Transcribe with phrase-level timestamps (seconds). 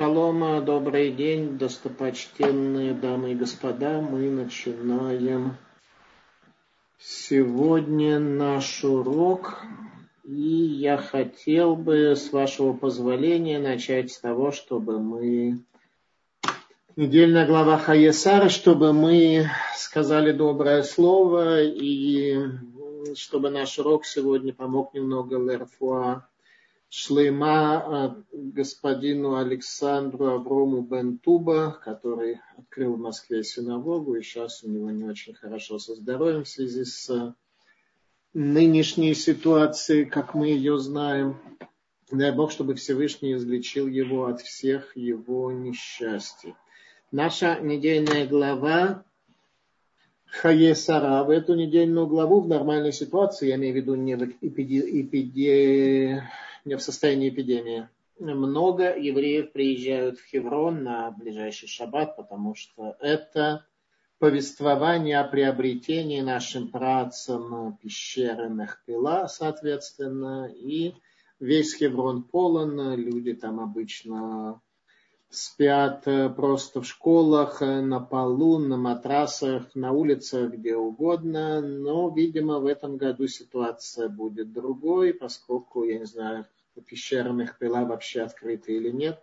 [0.00, 4.00] Шалом, добрый день, достопочтенные дамы и господа.
[4.00, 5.56] Мы начинаем
[7.00, 9.58] сегодня наш урок.
[10.22, 15.64] И я хотел бы, с вашего позволения, начать с того, чтобы мы...
[16.94, 22.38] Недельная глава Хаесара, чтобы мы сказали доброе слово и
[23.16, 26.24] чтобы наш урок сегодня помог немного Лерфуа
[26.90, 34.90] Шлейма э, господину Александру Аброму Бентуба, который открыл в Москве синагогу, и сейчас у него
[34.90, 37.34] не очень хорошо со здоровьем в связи с
[38.32, 41.36] нынешней ситуацией, как мы ее знаем.
[42.10, 46.54] Дай Бог, чтобы Всевышний излечил его от всех его несчастий.
[47.12, 49.04] Наша недельная глава
[50.24, 51.22] Хае Сара.
[51.24, 56.22] В эту недельную главу в нормальной ситуации, я имею в виду не в эпиди, эпиди,
[56.68, 57.88] не в состоянии эпидемии.
[58.20, 63.66] Много евреев приезжают в Хеврон на ближайший шаббат, потому что это
[64.18, 70.94] повествование о приобретении нашим працам пещеры Мехпила, соответственно, и
[71.38, 74.60] весь Хеврон полон, люди там обычно
[75.30, 76.04] спят
[76.34, 81.60] просто в школах, на полу, на матрасах, на улицах, где угодно.
[81.60, 86.46] Но, видимо, в этом году ситуация будет другой, поскольку, я не знаю,
[86.80, 89.22] пещера Мехпила вообще открыта или нет.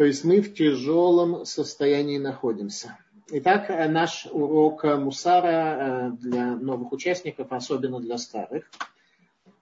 [0.00, 2.96] То есть мы в тяжелом состоянии находимся.
[3.32, 8.64] Итак, наш урок Мусара э, для новых участников, особенно для старых,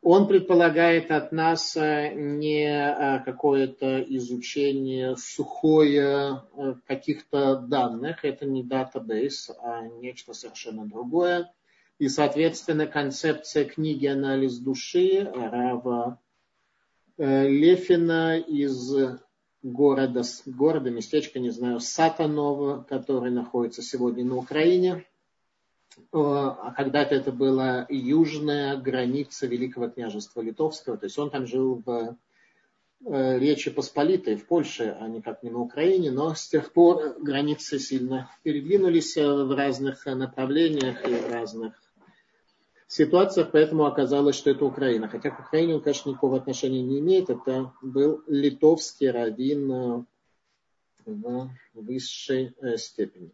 [0.00, 6.44] он предполагает от нас э, не э, какое-то изучение сухое
[6.86, 11.52] каких-то данных, это не датабейс, а нечто совершенно другое.
[11.98, 16.27] И, соответственно, концепция книги «Анализ души» Рава Э,
[17.18, 18.94] Лефина из
[19.62, 25.04] города, города, местечка, не знаю, Сатанова, который находится сегодня на Украине.
[26.12, 32.16] А когда-то это была южная граница Великого княжества Литовского, то есть он там жил в
[33.04, 37.80] э, Речи Посполитой, в Польше, а никак не на Украине, но с тех пор границы
[37.80, 41.72] сильно передвинулись в разных направлениях и в разных
[42.88, 45.08] ситуациях, поэтому оказалось, что это Украина.
[45.08, 47.30] Хотя к Украине он, конечно, никакого отношения не имеет.
[47.30, 50.04] Это был литовский раввин э,
[51.04, 53.30] в высшей э, степени.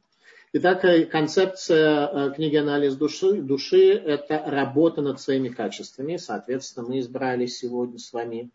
[0.53, 6.16] Итак, э, концепция книги «Анализ души», души– это работа над своими качествами.
[6.16, 8.50] Соответственно, мы избрали сегодня с вами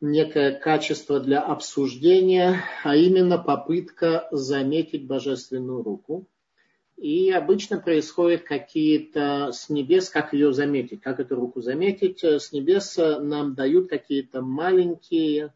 [0.00, 6.26] некое качество для обсуждения, а именно попытка заметить божественную руку–
[7.02, 12.22] и обычно происходят какие-то с небес, как ее заметить, как эту руку заметить.
[12.22, 15.52] С небес нам дают какие-то маленькие,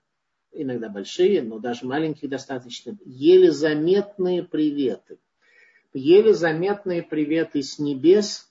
[0.50, 5.18] иногда большие, но даже маленькие достаточно, еле заметные приветы.
[5.94, 8.50] Еле заметные приветы с небес,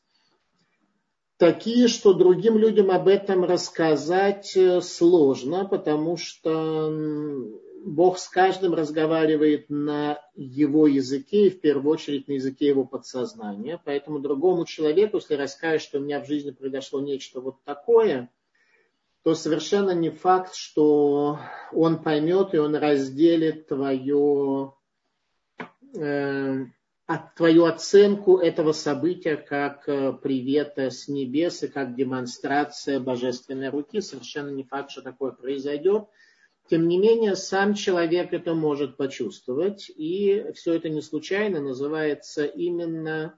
[1.36, 6.90] такие, что другим людям об этом рассказать сложно, потому что
[7.86, 13.80] Бог с каждым разговаривает на его языке, и в первую очередь на языке его подсознания.
[13.86, 18.32] Поэтому другому человеку, если расскажешь, что у меня в жизни произошло нечто вот такое,
[19.24, 21.40] то совершенно не факт, что
[21.72, 24.74] он поймет и он разделит твое,
[25.96, 26.66] э,
[27.36, 34.02] твою оценку этого события как э, привета с небес и как демонстрация божественной руки.
[34.02, 36.08] Совершенно не факт, что такое произойдет.
[36.68, 43.38] Тем не менее, сам человек это может почувствовать, и все это не случайно называется именно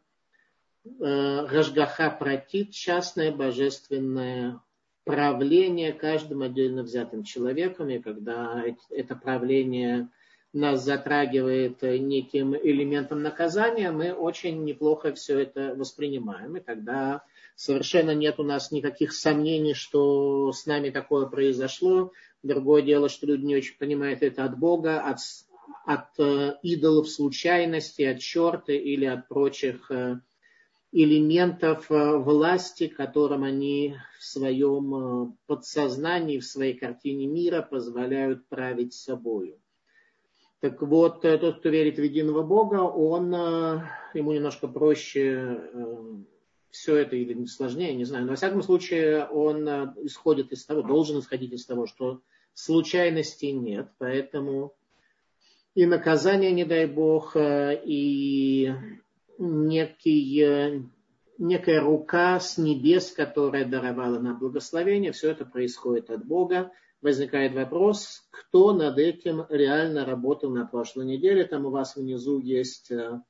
[0.85, 4.61] э, Рашгаха Пратит, частное божественное
[5.03, 10.09] правление каждым отдельно взятым человеком, и когда это правление
[10.53, 16.57] нас затрагивает неким элементом наказания, мы очень неплохо все это воспринимаем.
[16.57, 17.23] И когда
[17.57, 22.13] совершенно нет у нас никаких сомнений, что с нами такое произошло,
[22.43, 25.17] Другое дело, что люди не очень понимают это от Бога, от,
[25.85, 30.19] от э, идолов случайности, от черта или от прочих э,
[30.91, 39.59] элементов э, власти, которым они в своем подсознании, в своей картине мира позволяют править собою.
[40.59, 43.31] Так вот, тот, кто верит в единого Бога, он,
[44.15, 45.59] ему немножко проще
[46.69, 48.25] все это или сложнее, не знаю.
[48.25, 49.67] Но, во всяком случае, он
[50.05, 52.21] исходит из того, должен исходить из того, что
[52.53, 54.73] случайностей нет, поэтому
[55.77, 58.73] и наказание, не дай бог, э, и
[59.37, 60.81] некий, э,
[61.37, 66.71] некая рука с небес, которая даровала нам благословение, все это происходит от Бога.
[66.99, 71.45] возникает вопрос, кто над этим реально работал на прошлой неделе.
[71.45, 73.21] Там у вас внизу есть э,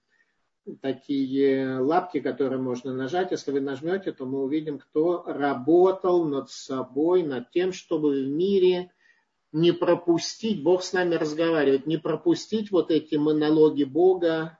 [0.81, 3.31] такие лапки, которые можно нажать.
[3.31, 8.91] Если вы нажмете, то мы увидим, кто работал над собой, над тем, чтобы в мире
[9.51, 14.59] не пропустить, Бог с нами разговаривает, не пропустить вот эти монологи Бога,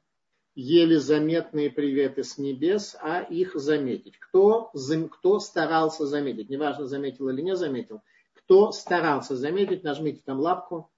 [0.56, 4.18] еле заметные приветы с небес, а их заметить.
[4.18, 4.72] Кто,
[5.12, 8.02] кто старался заметить, неважно, заметил или не заметил,
[8.34, 10.90] кто старался заметить, нажмите там лапку.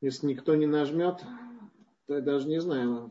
[0.00, 1.22] Если никто не нажмет,
[2.14, 3.10] я даже не знаю,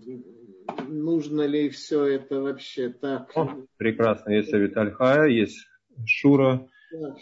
[0.88, 3.32] нужно ли все это вообще так.
[3.36, 5.68] О, прекрасно, есть Авиталь Хая, есть
[6.06, 6.68] Шура,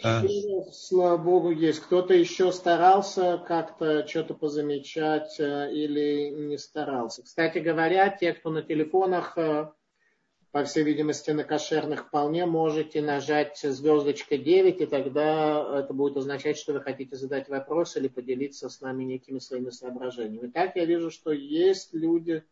[0.02, 0.24] да,
[0.72, 1.80] слава богу, есть.
[1.80, 7.22] Кто-то еще старался как-то что-то позамечать э, или не старался.
[7.22, 9.70] Кстати говоря, те, кто на телефонах, э,
[10.52, 16.58] по всей видимости, на кошерных вполне можете нажать звездочка 9, и тогда это будет означать,
[16.58, 20.50] что вы хотите задать вопрос или поделиться с нами некими своими соображениями.
[20.50, 22.42] Так я вижу, что есть люди,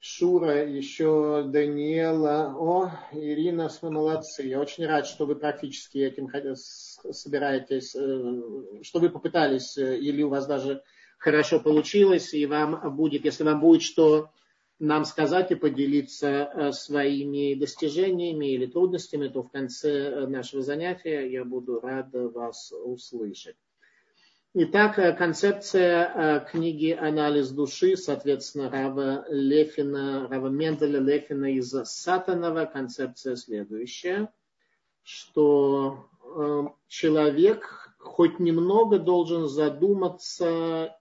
[0.00, 2.54] Шура, еще Даниэла.
[2.56, 4.44] О, Ирина, вы молодцы.
[4.44, 10.28] Я очень рад, что вы практически этим собираетесь, э, что вы попытались, э, или у
[10.28, 10.84] вас даже
[11.18, 14.30] хорошо получилось, и вам будет, если вам будет что
[14.78, 21.44] нам сказать и поделиться э, своими достижениями или трудностями, то в конце нашего занятия я
[21.44, 23.56] буду рад вас услышать.
[24.54, 32.64] Итак, э, концепция э, книги «Анализ души», соответственно, Рава Лефина, Рава Менделя Лефина из Сатанова,
[32.64, 34.32] концепция следующая,
[35.02, 40.96] что э, человек хоть немного должен задуматься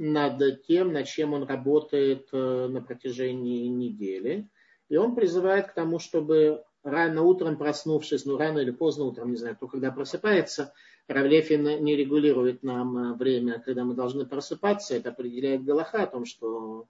[0.00, 4.48] над тем, над чем он работает на протяжении недели.
[4.88, 9.36] И он призывает к тому, чтобы рано утром проснувшись, ну рано или поздно утром, не
[9.36, 10.72] знаю, кто когда просыпается–
[11.10, 14.94] Равлефин не регулирует нам э, время, когда мы должны просыпаться.
[14.94, 16.86] Это определяет Галаха о том, что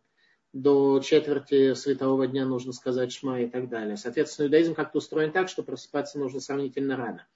[0.53, 3.97] до четверти светового дня нужно сказать шма и так далее.
[3.97, 7.27] Соответственно, иудаизм как-то устроен так, что просыпаться нужно сравнительно рано.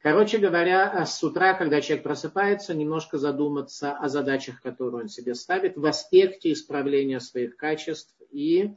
[0.00, 5.34] Короче говоря, а с утра, когда человек просыпается, немножко задуматься о задачах, которые он себе
[5.34, 8.76] ставит, в аспекте исправления своих качеств и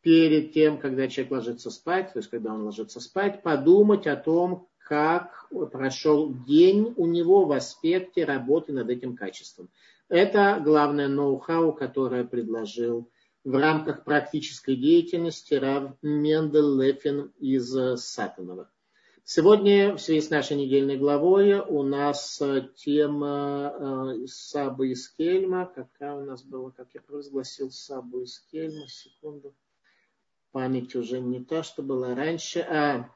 [0.00, 4.68] перед тем, когда человек ложится спать, то есть когда он ложится спать, подумать о том,
[4.78, 9.68] как прошел день у него в аспекте работы над этим качеством.
[10.08, 13.10] Это главное ноу-хау, которое предложил
[13.44, 18.70] в рамках практической деятельности Рав Мендел Лефин из Сатанова.
[19.24, 22.40] Сегодня в связи с нашей недельной главой у нас
[22.76, 25.70] тема э, Сабы из Кельма.
[25.74, 28.86] Какая у нас была, как я провозгласил, Сабу из Кельма.
[28.86, 29.54] Секунду.
[30.52, 32.60] Память уже не та, что была раньше.
[32.60, 33.10] А,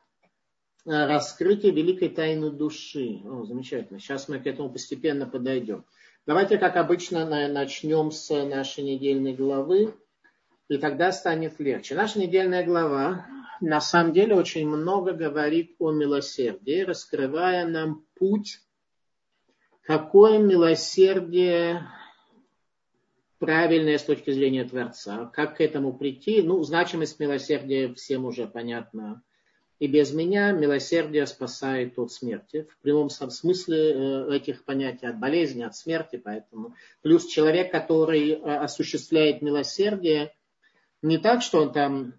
[0.88, 3.20] Э, раскрытие великой тайны души.
[3.26, 4.00] О, замечательно.
[4.00, 5.84] Сейчас мы к этому постепенно подойдем.
[6.24, 9.94] Давайте, как обычно, начнем с нашей недельной главы,
[10.68, 11.94] и тогда станет легче.
[11.94, 13.26] Наша недельная глава
[13.60, 18.60] на самом деле очень много говорит о милосердии, раскрывая нам путь,
[19.82, 21.88] какое милосердие
[23.38, 26.42] правильное с точки зрения Творца, как к этому прийти.
[26.42, 29.22] Ну, значимость милосердия всем уже понятно
[29.78, 32.66] и без меня милосердие спасает от смерти.
[32.70, 36.20] В прямом смысле э, этих понятий от болезни, от смерти.
[36.22, 36.74] Поэтому.
[37.02, 40.34] Плюс человек, который э, осуществляет милосердие,
[41.00, 42.14] не так, что он там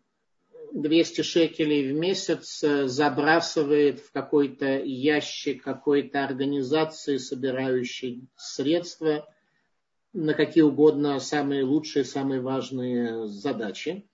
[0.74, 9.28] 200 шекелей в месяц э, забрасывает в какой-то ящик какой-то организации, собирающей средства
[10.14, 14.08] на какие угодно самые лучшие, самые важные задачи.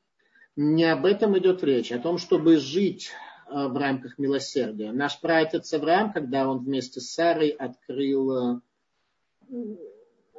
[0.55, 3.11] Не об этом идет речь, о том, чтобы жить
[3.47, 4.91] Э, в рамках милосердия.
[4.91, 8.61] Наш праотец Авраам, когда он вместе с Сарой открыл э,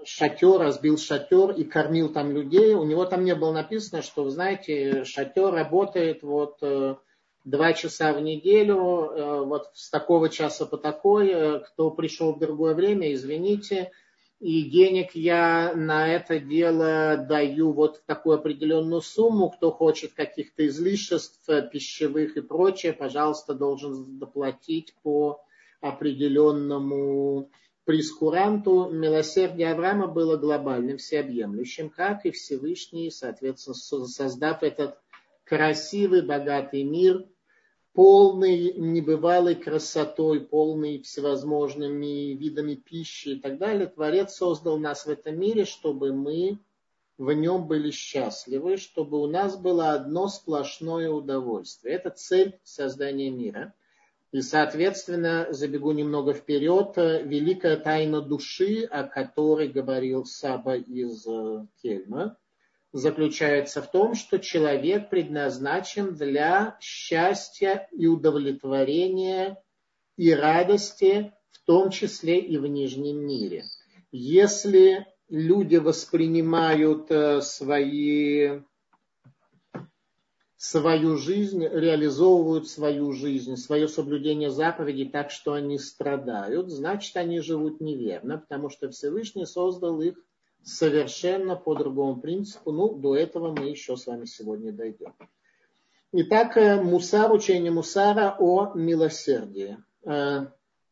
[0.04, 4.30] шатер, разбил шатер и кормил там людей, у него там не было написано, что, вы
[4.30, 6.96] знаете, шатер работает вот э,
[7.44, 13.12] два часа в неделю, вот с такого часа по такой, кто пришел в другое время,
[13.12, 13.92] извините,
[14.38, 19.50] и денег я на это дело даю вот в такую определенную сумму.
[19.50, 25.40] Кто хочет каких-то излишеств пищевых и прочее, пожалуйста, должен доплатить по
[25.80, 27.50] определенному
[27.86, 28.90] прескуранту.
[28.90, 33.74] Милосердие Авраама было глобальным, всеобъемлющим, как и Всевышний, соответственно,
[34.06, 34.98] создав этот
[35.44, 37.24] красивый, богатый мир–
[37.96, 45.40] полный небывалой красотой, полный всевозможными видами пищи и так далее, Творец создал нас в этом
[45.40, 46.58] мире, чтобы мы
[47.16, 51.94] в нем были счастливы, чтобы у нас было одно сплошное удовольствие.
[51.94, 53.72] Это цель создания мира.
[54.36, 62.36] И, соответственно, забегу немного вперед, великая тайна души, о которой говорил Саба из э, Кельма,
[62.92, 69.56] заключается в том, что человек предназначен для счастья и удовлетворения
[70.18, 73.64] и радости, в том числе и в нижнем мире.
[74.12, 78.60] Если люди воспринимают э, свои
[80.56, 87.80] свою жизнь, реализовывают свою жизнь, свое соблюдение заповедей так, что они страдают, значит, они живут
[87.80, 90.16] неверно, потому что Всевышний создал их
[90.62, 92.72] совершенно по другому принципу.
[92.72, 95.14] Ну, до этого мы еще с вами сегодня дойдем.
[96.12, 99.76] Итак, э, мусар, учение мусара о милосердии.
[100.04, 100.46] Э,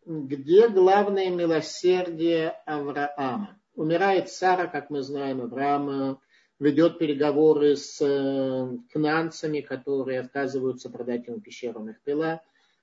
[0.04, 3.58] где главное милосердие Авраама?
[3.74, 6.20] Умирает Сара, как мы знаем, Авраам
[6.58, 12.42] ведет переговоры с э, кнанцами, которые отказываются продать ему пещеру Мехпила,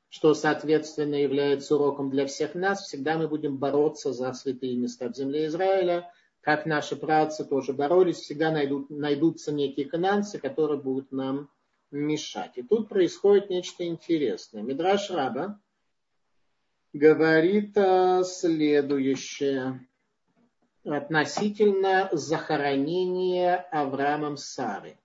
[0.10, 2.86] что, соответственно, является уроком для всех нас.
[2.86, 6.12] Всегда мы будем бороться за святые места в земле Израиля,
[6.42, 11.50] как наши працы тоже боролись, всегда найдут, найдутся некие кананцы, которые будут нам
[11.92, 12.54] мешать.
[12.56, 14.64] И тут происходит нечто интересное.
[14.64, 15.60] Мидраш Раба
[16.94, 19.88] говорит э, следующее
[20.84, 24.98] относительно захоронения Авраамом Сары.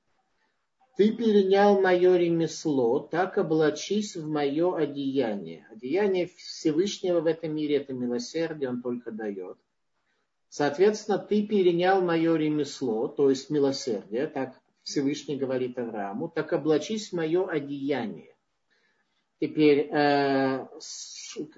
[0.97, 5.67] Ты перенял мое ремесло, так облачись в мое одеяние.
[5.71, 9.59] Одеяние Всевышнего в этом мире– это милосердие, он только дает.
[10.49, 17.17] Соответственно, ты перенял мое ремесло, то есть милосердие, так Всевышний говорит Аврааму, так облачись в
[17.17, 18.36] мое одеяние.
[19.39, 20.67] Теперь э,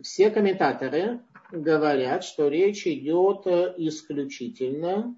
[0.03, 5.17] все комментаторы говорят, что речь идет э, исключительно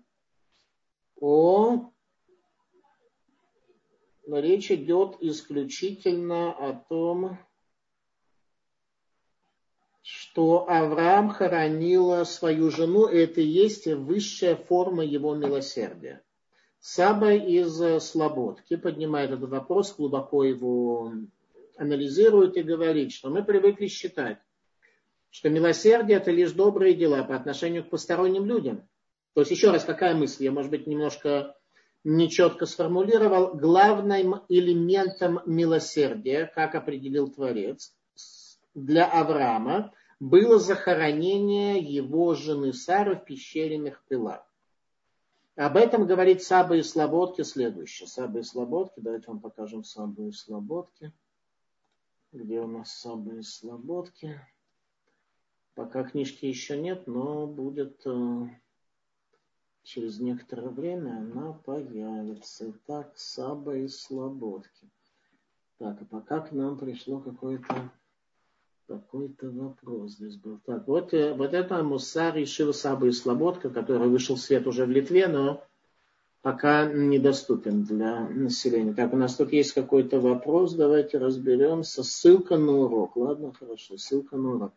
[1.17, 1.91] о
[4.27, 7.39] речь идет исключительно о том,
[10.03, 16.23] что Авраам хоронил свою жену, и это и есть высшая форма его милосердия.
[16.79, 21.13] Саба из Слободки поднимает этот вопрос, глубоко его
[21.81, 24.39] анализирует и говорит, что мы привыкли считать,
[25.31, 28.89] что милосердие это лишь добрые дела по отношению к посторонним людям.
[29.35, 30.45] То есть еще раз, какая мысль?
[30.45, 31.57] Я, может быть, немножко
[32.05, 33.55] нечетко сформулировал.
[33.55, 37.95] Главным элементом милосердия, как определил Творец,
[38.75, 44.47] для Авраама было захоронение его жены Сары в пещере Мехпила.
[45.57, 48.07] Об этом говорит Саба и Слободки следующее.
[48.07, 51.13] Саба и Слободки, давайте вам покажем Сабу и Слободки.
[52.33, 54.41] Где у нас и Слободки?
[55.75, 58.47] Пока книжки еще нет, но будет э,
[59.83, 62.71] через некоторое время она появится.
[62.71, 64.91] Итак, Саба и Слободки.
[65.79, 67.91] Так, а пока к нам пришло какое-то
[68.87, 70.61] какой-то вопрос здесь был.
[70.67, 74.69] Так, вот, э, вот это Мусар и Шива Саба и Слободка, который вышел в свет
[74.69, 75.65] уже в Литве, но
[76.43, 78.95] пока недоступен для населения.
[78.95, 82.03] Так, у нас тут есть какой-то вопрос, давайте разберемся.
[82.03, 83.17] Ссылка на урок.
[83.17, 84.73] Ладно, хорошо, ссылка на урок.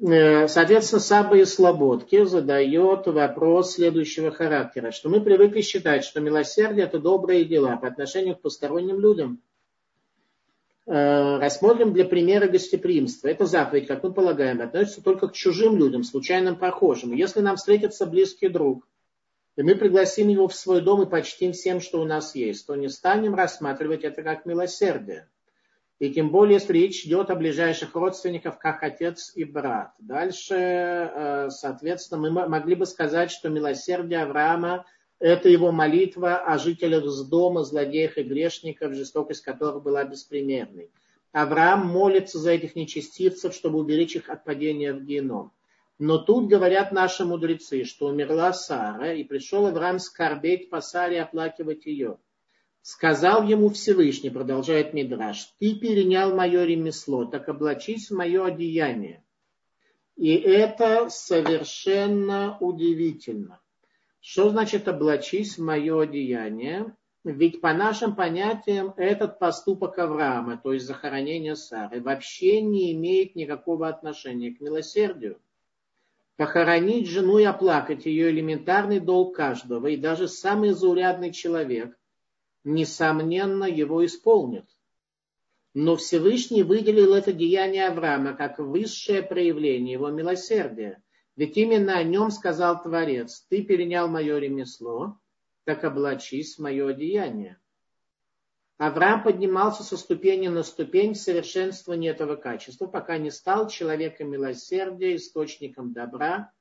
[0.00, 6.84] Э, соответственно, Саба из Слободки задает вопрос следующего характера, что мы привыкли считать, что милосердие–
[6.86, 9.42] это добрые дела по отношению к посторонним людям.
[10.86, 13.26] Э, рассмотрим для примера гостеприимства.
[13.26, 17.12] Это заповедь, как мы полагаем, относится только к чужим людям, случайным прохожим.
[17.12, 18.86] Если нам встретится близкий друг,
[19.58, 22.76] и мы пригласим его в свой дом и почтим всем, что у нас есть, то
[22.76, 25.28] не станем рассматривать это как милосердие.
[25.98, 29.90] И тем более, если речь идет о ближайших родственниках, как отец и брат.
[29.98, 34.86] Дальше, э, соответственно, мы могли бы сказать, что милосердие Авраама–
[35.18, 40.88] это его молитва о жителях с дома, злодеях и грешников, жестокость которых была беспримерной.
[41.32, 45.50] Авраам молится за этих нечестивцев, чтобы уберечь их от падения в геном.
[45.98, 51.86] Но тут говорят наши мудрецы, что умерла Сара, и пришел Авраам скорбеть по Саре оплакивать
[51.86, 52.18] ее.
[52.82, 59.24] Сказал ему Всевышний, продолжает Мидраш, ты перенял мое ремесло, так облачись в мое одеяние.
[60.16, 63.60] И это совершенно удивительно.
[64.20, 66.96] Что значит облачись в мое одеяние?
[67.24, 73.88] Ведь по нашим понятиям этот поступок Авраама, то есть захоронение Сары, вообще не имеет никакого
[73.88, 75.40] отношения к милосердию.
[76.38, 81.98] Похоронить жену и оплакать ее элементарный долг каждого, и даже самый заурядный человек
[82.62, 84.64] несомненно, его исполнит.
[85.74, 91.02] Но Всевышний выделил это деяние Авраама как высшее проявление его милосердия.
[91.34, 95.18] Ведь именно о нем сказал Творец, ты перенял мое ремесло,
[95.64, 97.58] так облачись в мое одеяние.
[98.78, 105.16] Авраам поднимался со ступени на ступень в совершенствовании этого качества, пока не стал человеком милосердия,
[105.16, 106.52] источником добра.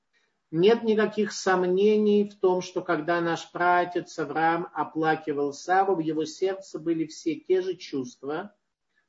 [0.50, 6.80] Нет никаких сомнений в том, что когда наш праотец Авраам оплакивал Сару, в его сердце
[6.80, 8.56] были все те же чувства,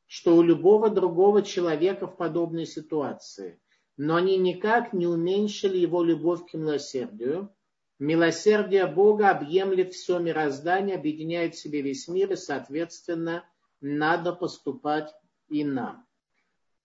[0.06, 3.58] что у любого другого человека в подобной ситуации.
[3.96, 7.54] Но они никак не уменьшили его любовь к милосердию,
[7.98, 13.44] Милосердие Бога объемлет все мироздание, объединяет в себе весь мир, и, соответственно,
[13.80, 15.12] надо поступать
[15.48, 16.06] и нам.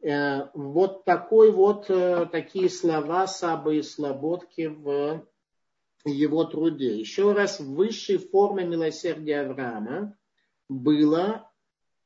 [0.01, 5.25] Э, вот такой вот, э, такие слова Сабы и Слободки в
[6.03, 6.97] его труде.
[6.97, 10.17] Еще раз, высшей формой милосердия Авраама
[10.67, 11.49] было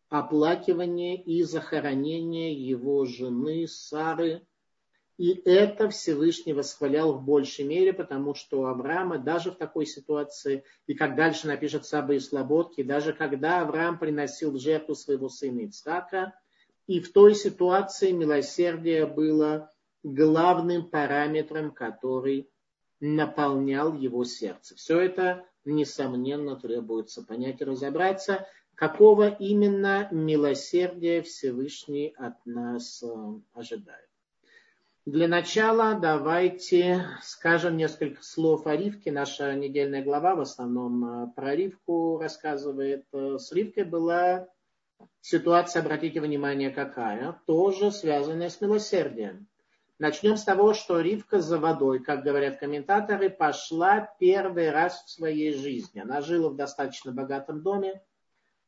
[0.09, 4.45] оплакивание и захоронение его жены Сары
[5.17, 10.93] и это Всевышний восхвалял в большей мере, потому что Авраама даже в такой ситуации, и
[10.93, 16.33] как дальше напишет Саба и Слободки, даже когда Авраам приносил в жертву своего сына Ицхака,
[16.85, 22.49] и в той ситуации милосердие было главным параметром, который
[22.99, 24.75] наполнял его сердце.
[24.75, 33.07] Все это, несомненно, требуется понять и разобраться, какого именно милосердия Всевышний от нас э,
[33.53, 34.06] ожидает.
[35.07, 39.09] Для начала давайте скажем несколько слов о Ривке.
[39.09, 43.05] Наша недельная глава в основном э, про Ривку рассказывает.
[43.13, 44.49] Э, с Ривкой была
[45.21, 49.47] ситуация, обратите внимание, какая, тоже связанная с милосердием.
[49.97, 55.53] Начнем с того, что Ривка за водой, как говорят комментаторы, пошла первый раз в своей
[55.53, 56.01] жизни.
[56.01, 58.03] Она жила в достаточно богатом доме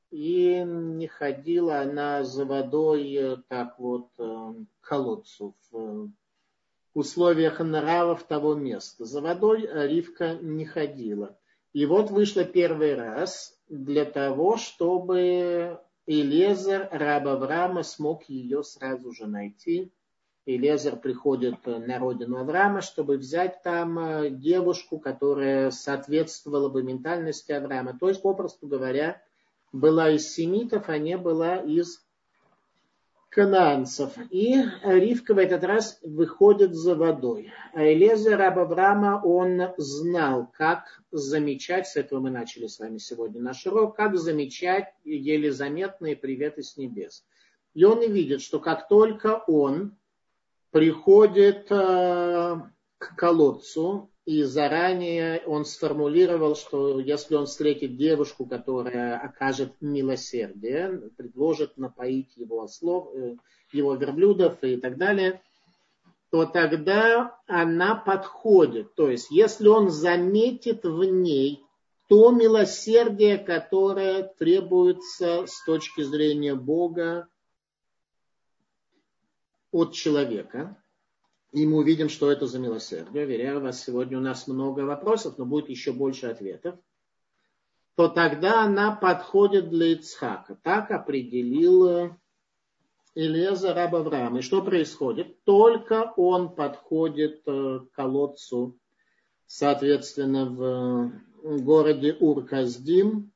[0.10, 6.10] и не ходила она за водой э, так вот к колодцу в
[7.00, 9.06] условиях нравов того места.
[9.06, 11.38] За водой Ривка не ходила.
[11.74, 19.28] И вот вышла первый раз для того, чтобы Элезер, раб Авраама, смог ее сразу же
[19.28, 19.92] найти.
[20.48, 27.96] Элезер приходит на родину Авраама, чтобы взять там э, девушку, которая соответствовала бы ментальности Авраама.
[28.00, 29.22] То есть, попросту говоря,
[29.72, 32.04] была из семитов, а не была из
[33.40, 34.12] кананцев.
[34.32, 37.54] И Ривка в этот раз выходит за водой.
[37.74, 43.42] А Элезер раб Авраама, он знал, как замечать, с этого мы начали с вами сегодня
[43.42, 47.24] наш урок, как замечать еле заметные приветы с небес.
[47.74, 49.96] И он и видит, что как только он
[50.72, 52.56] приходит э,
[52.98, 61.78] к колодцу, и заранее он сформулировал, что если он встретит девушку, которая окажет милосердие, предложит
[61.78, 63.36] напоить его ослов, э,
[63.72, 65.42] его верблюдов и так далее,
[66.32, 68.94] то тогда она подходит.
[68.96, 71.64] То есть, если он заметит в ней
[72.10, 77.28] то милосердие, которое требуется с точки зрения Бога
[79.72, 80.76] от человека,
[81.52, 83.26] и мы увидим, что это за милосердие.
[83.26, 86.76] Уверяю вас, сегодня у нас много вопросов, но будет еще больше ответов.
[87.96, 90.58] То тогда она подходит для Ицхака.
[90.64, 92.16] Так определил
[93.16, 94.38] Илеза раб Авраам.
[94.38, 95.44] И что происходит?
[95.44, 98.78] Только он подходит э, к колодцу,
[99.48, 103.34] соответственно, в городе Урказдим.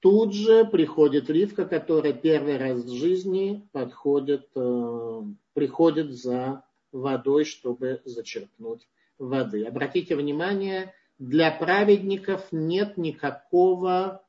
[0.00, 5.22] Тут же приходит Ривка, которая первый раз в жизни подходит, э,
[5.54, 6.65] приходит за
[6.96, 9.64] водой, чтобы зачерпнуть воды.
[9.64, 14.22] Обратите внимание, для праведников нет никакого,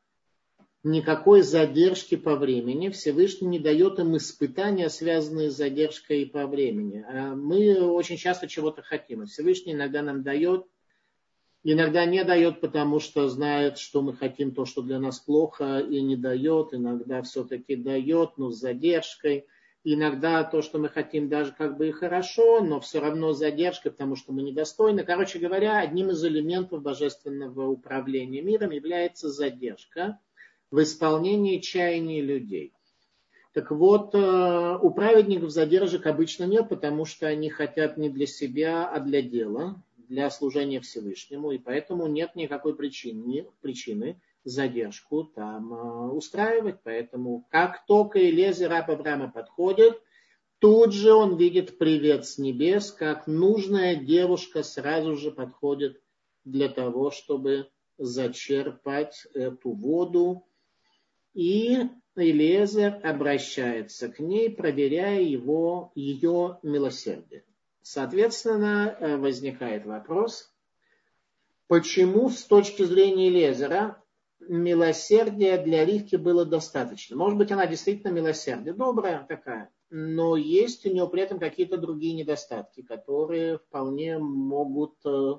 [0.83, 2.89] никакой задержки по времени.
[2.89, 7.05] Всевышний не дает им испытания, связанные с задержкой по времени.
[7.07, 9.25] А мы очень часто чего-то хотим.
[9.25, 10.65] Всевышний иногда нам дает,
[11.63, 16.01] иногда не дает, потому что знает, что мы хотим то, что для нас плохо, и
[16.01, 16.73] не дает.
[16.73, 19.45] Иногда все-таки дает, но с задержкой–
[19.89, 24.17] Иногда то, что мы хотим, даже как бы и хорошо, но все равно задержка, потому
[24.17, 25.05] что мы недостойны.
[25.05, 30.19] Короче говоря, одним из элементов божественного управления миром является задержка
[30.71, 32.73] в исполнении чаяний людей.
[33.53, 38.89] Так вот, э, у праведников задержек обычно нет, потому что они хотят не для себя,
[38.89, 46.11] а для дела, для служения Всевышнему, и поэтому нет никакой причины, причины задержку там э,
[46.11, 46.79] устраивать.
[46.83, 50.01] Поэтому как только Элезер раб Авраама подходит,
[50.59, 56.01] тут же он видит привет с небес, как нужная девушка сразу же подходит
[56.45, 60.47] для того, чтобы зачерпать эту воду.
[61.33, 61.81] И
[62.15, 67.43] Элезер обращается к ней, проверяя его, ее милосердие.
[67.81, 70.53] Соответственно, э, возникает вопрос,
[71.67, 74.01] почему с точки зрения Лезера
[74.39, 77.15] милосердия для Ривки было достаточно.
[77.15, 82.13] Может быть, она действительно милосердие, добрая такая, но есть у нее при этом какие-то другие
[82.13, 85.35] недостатки, которые вполне могут э,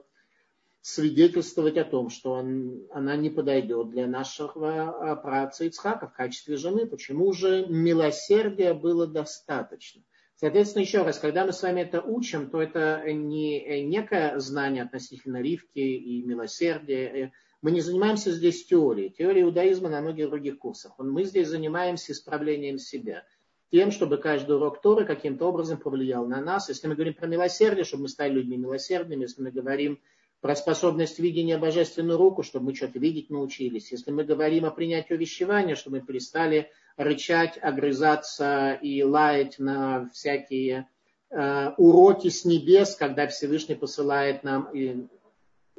[0.80, 6.86] свидетельствовать о том, что он, она не подойдет для нашего праца Ицхака в качестве жены.
[6.86, 10.02] Почему же милосердия было достаточно?
[10.36, 15.42] Соответственно, еще раз, когда мы с вами это учим, то это не некое знание относительно
[15.42, 17.32] Ривки и милосердия.
[17.60, 19.10] Мы не занимаемся здесь теорией.
[19.10, 20.92] Теорией иудаизма на многих других курсах.
[20.98, 23.24] Мы здесь занимаемся исправлением себя.
[23.70, 26.68] Тем, чтобы каждый урок Торы каким-то образом повлиял на нас.
[26.68, 29.22] Если мы говорим про милосердие, чтобы мы стали людьми милосердными.
[29.22, 29.98] Если мы говорим
[30.40, 33.90] про способность видения божественную руку, чтобы мы что-то видеть научились.
[33.90, 40.88] Если мы говорим о принятии увещевания, чтобы мы перестали рычать, огрызаться и лаять на всякие
[41.30, 45.08] э, уроки с небес, когда Всевышний посылает нам и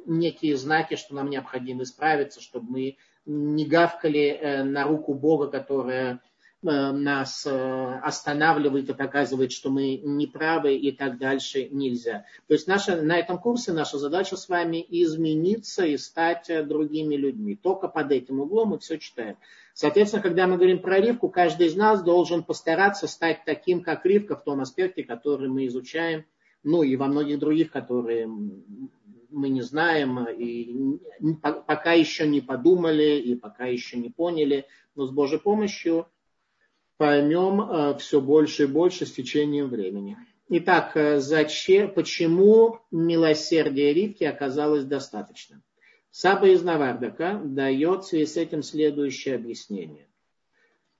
[0.06, 6.20] некие знаки, что нам необходимо исправиться, чтобы мы не гавкали э, на руку Бога, которая
[6.62, 12.26] Э, нас э, останавливает и показывает, что мы неправы и так дальше нельзя.
[12.48, 17.56] То есть наша, на этом курсе наша задача с вами измениться и стать другими людьми.
[17.56, 19.38] Только под этим углом мы все читаем.
[19.72, 24.36] Соответственно, когда мы говорим про Ривку, каждый из нас должен постараться стать таким, как Ривка
[24.36, 26.26] в том аспекте, который мы изучаем,
[26.62, 28.28] ну и во многих других, которые
[29.30, 30.98] мы не знаем и
[31.42, 36.06] пока еще не подумали и пока еще не поняли, но с Божьей помощью
[36.96, 40.18] поймем э, все больше и больше с течением времени.
[40.48, 45.62] Итак, э, зачем, почему милосердие Ривки оказалось достаточным?
[46.10, 50.08] Саба из Навардака дает в связи с этим следующее объяснение.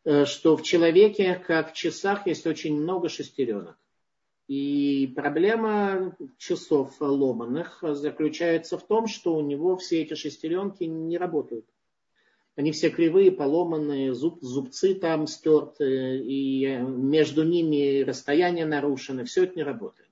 [0.05, 3.77] Э, что в человеке, как в часах, есть очень много шестеренок.
[4.51, 11.67] И проблема часов ломаных заключается в том, что у него все эти шестеренки не работают.
[12.57, 19.55] Они все кривые, поломанные, зуб, зубцы там стерты, и между ними расстояние нарушено, все это
[19.55, 20.11] не работает.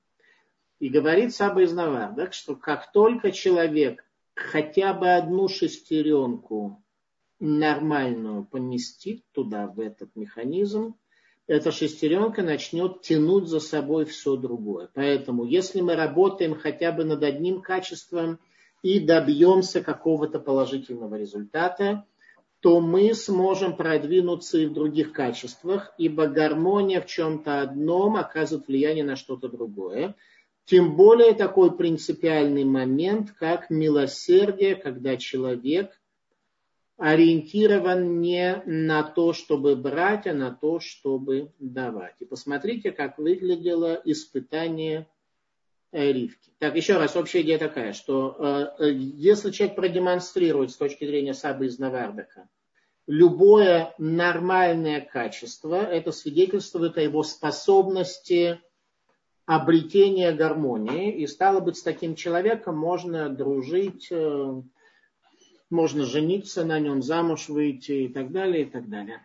[0.79, 6.81] И говорит Саба из Навардак, что как только человек хотя бы одну шестеренку
[7.41, 10.95] нормальную поместит туда, в этот механизм,
[11.49, 14.91] эта шестеренка начнет тянуть за собой все другое.
[14.95, 18.39] Поэтому, если мы работаем хотя бы над одним качеством
[18.83, 22.05] и добьемся какого-то положительного результата,
[22.61, 29.05] то мы сможем продвинуться и в других качествах, ибо гармония в чем-то одном оказывает влияние
[29.05, 30.17] на что-то другое.
[30.67, 35.98] Тем более такой принципиальный момент, как милосердие, когда человек
[36.99, 42.17] ориентирован не на то, чтобы брать, а на то, чтобы давать.
[42.21, 45.09] И посмотрите, как выглядело испытание
[45.91, 46.53] Ривки.
[46.59, 48.37] Так, еще раз, общая идея такая, что
[48.79, 52.47] э, э, если человек продемонстрирует с точки зрения Сабы из Навардака
[53.09, 58.61] любое нормальное качество, это свидетельствует о его способности
[59.47, 61.17] обретения гармонии.
[61.17, 64.63] И стало быть, с таким человеком можно дружить, э,
[65.71, 69.21] можно жениться на нем, замуж выйти и так далее, и так далее.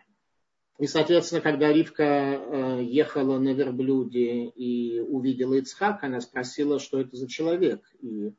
[0.78, 7.16] И, соответственно, когда Ривка э, ехала на верблюде и увидела Ицхак, она спросила, что это
[7.16, 7.88] за человек.
[8.00, 8.32] И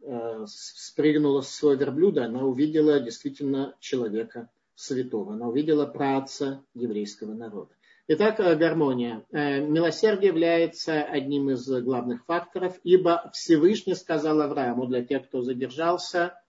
[0.00, 5.34] э, спрыгнула с своего верблюда, она увидела действительно человека святого.
[5.34, 7.74] Она увидела праца еврейского народа.
[8.06, 9.24] Итак, э, гармония.
[9.32, 16.40] Милосердие является одним из главных факторов, ибо Всевышний сказал Аврааму, для тех, кто задержался,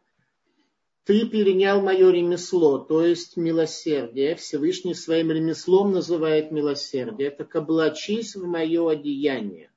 [1.06, 4.36] ты перенял мое ремесло, то есть милосердие.
[4.36, 7.30] Всевышний своим ремеслом называет милосердие.
[7.30, 9.70] Это облачись в мое одеяние.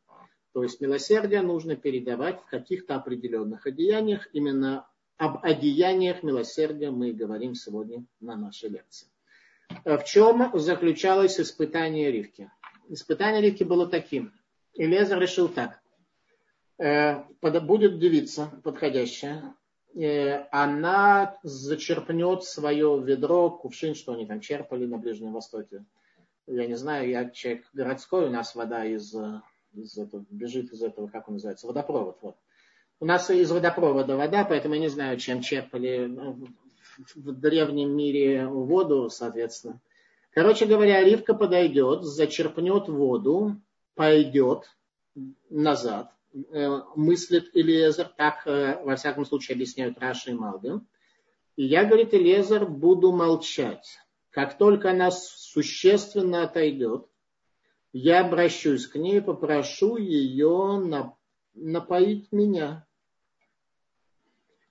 [0.54, 4.26] То есть милосердие нужно передавать в каких-то определенных одеяниях.
[4.32, 4.88] Именно
[5.18, 9.08] об одеяниях милосердия мы говорим сегодня на нашей лекции.
[9.84, 12.50] В чем заключалось испытание Ривки?
[12.88, 14.32] Испытание Ривки было таким.
[14.72, 15.78] Илезер решил так.
[16.78, 19.54] Э, будет девица подходящая,
[20.50, 25.84] она зачерпнет свое ведро, кувшин, что они там черпали на Ближнем Востоке.
[26.46, 29.14] Я не знаю, я человек городской, у нас вода из,
[29.72, 32.18] из этого, бежит из этого, как он называется, водопровод.
[32.22, 32.36] Вот.
[33.00, 36.46] У нас из водопровода вода, поэтому я не знаю, чем черпали ну,
[37.14, 39.80] в древнем мире воду, соответственно.
[40.30, 43.60] Короче говоря, Ривка подойдет, зачерпнет воду,
[43.94, 44.64] пойдет
[45.50, 50.86] назад, Э, мыслит Элиезер, так э, во всяком случае объясняют Раши и Малбин.
[51.56, 53.98] И я, говорит Элиезер, буду молчать.
[54.30, 57.06] Как только она существенно отойдет,
[57.92, 61.10] я обращусь к ней и попрошу ее
[61.54, 62.86] напоить меня.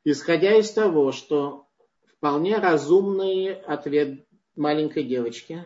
[0.04, 1.67] Исходя из того, что
[2.06, 5.65] вполне разумный ответ маленькой девочки,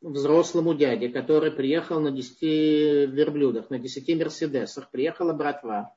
[0.00, 2.42] взрослому дяде, который приехал на 10
[3.12, 5.94] верблюдах, на 10 мерседесах, приехала братва.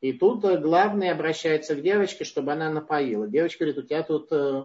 [0.00, 3.28] И тут главный обращается к девочке, чтобы она напоила.
[3.28, 4.64] Девочка говорит, у тебя тут э,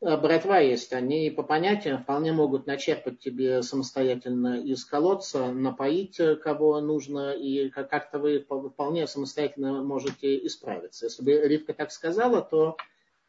[0.00, 6.80] братва есть, они по понятиям вполне могут начерпать тебе самостоятельно из колодца, напоить э, кого
[6.80, 11.06] нужно, и как-то вы вполне самостоятельно можете исправиться.
[11.06, 12.76] Если бы Ривка так сказала, то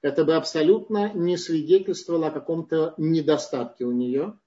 [0.01, 4.37] это бы абсолютно не свидетельствовало о каком-то недостатке у нее.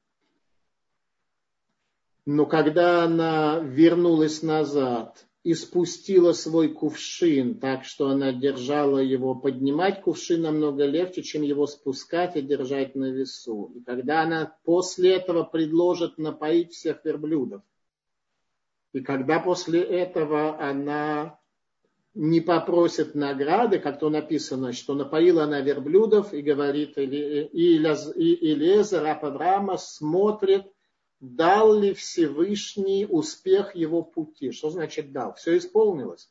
[2.27, 10.01] Но когда она вернулась назад и спустила свой кувшин, так что она держала его, поднимать
[10.01, 13.73] кувшин намного легче, чем его спускать и держать на весу.
[13.75, 17.61] И когда она после этого предложит напоить всех верблюдов,
[18.95, 21.39] и когда после этого она
[22.15, 29.79] не попросит награды, как то написано, что напоила она верблюдов и говорит, и Илезер, раб
[29.79, 30.74] смотрит,
[31.25, 34.51] дал ли Всевышний успех его пути.
[34.53, 35.35] Что значит дал?
[35.35, 36.31] Все исполнилось.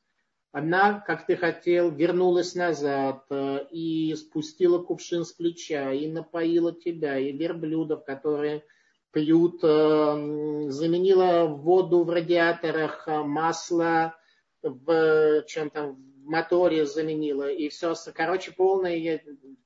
[0.51, 7.17] Она, как ты хотел, вернулась назад э, и спустила кувшин с плеча, и напоила тебя,
[7.17, 8.63] и верблюдов, которые
[9.11, 14.15] пьют, э, заменила воду в радиаторах, э, масло
[14.61, 19.21] в чем там в моторе заменила, и все, короче, полный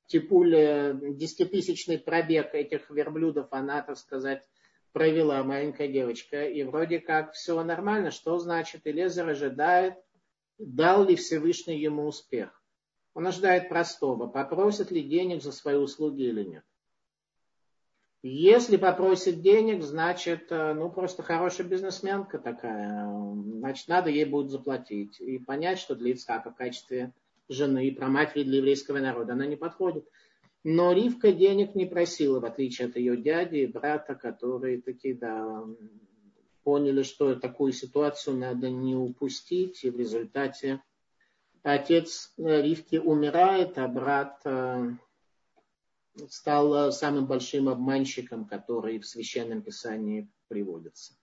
[0.07, 0.55] типуль,
[1.15, 4.41] десятитысячный пробег этих верблюдов, она, так сказать,
[4.93, 8.11] провела маленькая девочка, и вроде как все нормально.
[8.11, 8.81] Что значит?
[8.85, 9.95] Элезер ожидает,
[10.57, 12.61] дал ли Всевышний ему успех.
[13.13, 16.63] Он ожидает простого, попросит ли денег за свои услуги или нет.
[18.23, 23.07] Если попросит денег, значит, э, ну, просто хорошая бизнесменка такая.
[23.59, 25.19] Значит, надо ей будет заплатить.
[25.19, 27.13] И понять, что для Ицхака в качестве
[27.47, 30.07] жены и проматери для еврейского народа она не подходит.
[30.63, 35.63] Но Ривка денег не просила, в отличие от ее дяди и брата, которые такие, да,
[36.63, 39.83] поняли, что такую ситуацию надо не упустить.
[39.83, 40.81] И в результате
[41.63, 44.91] отец Ривки умирает, а брат э,
[46.29, 51.13] стал самым большим обманщиком, который в Священном Писании приводится.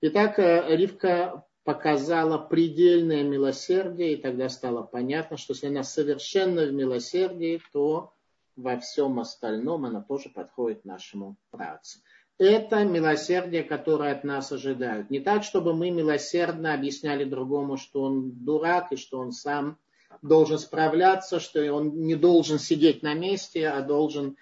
[0.00, 6.72] Итак, э, Ривка показала предельное милосердие, и тогда стало понятно, что если она совершенно в
[6.72, 8.14] милосердии, то
[8.58, 12.00] во всем остальном она тоже подходит нашему працу.
[12.38, 15.10] Это милосердие, которое от нас ожидают.
[15.10, 19.78] Не так, чтобы мы милосердно объясняли другому, что он дурак и что он сам
[20.22, 24.36] должен справляться, что он не должен сидеть на месте, а должен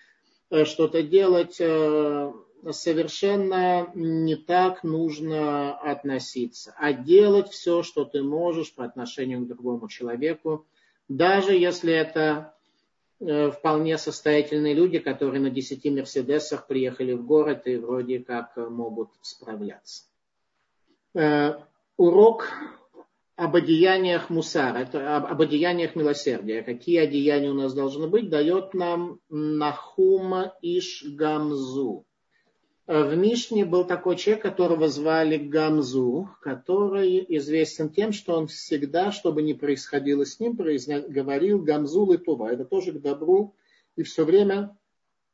[0.50, 1.56] э, что-то делать.
[1.60, 2.32] Э,
[2.70, 9.88] совершенно не так нужно относиться, а делать все, что ты можешь по отношению к другому
[9.88, 10.66] человеку,
[11.08, 12.55] даже если это
[13.18, 20.04] вполне состоятельные люди, которые на 10 Мерседесах приехали в город и вроде как могут справляться.
[21.14, 21.54] Э,
[21.96, 22.48] урок
[23.36, 26.62] об одеяниях мусара, это об, одеяниях милосердия.
[26.62, 32.06] Какие одеяния у нас должны быть, дает нам Нахума Иш Гамзу.
[32.86, 39.10] Э, в Мишне был такой человек, которого звали Гамзу, который известен тем, что он всегда,
[39.10, 42.52] что бы ни происходило с ним, говорил Гамзу Литова.
[42.52, 43.54] Это тоже к добру.
[43.96, 44.76] И все время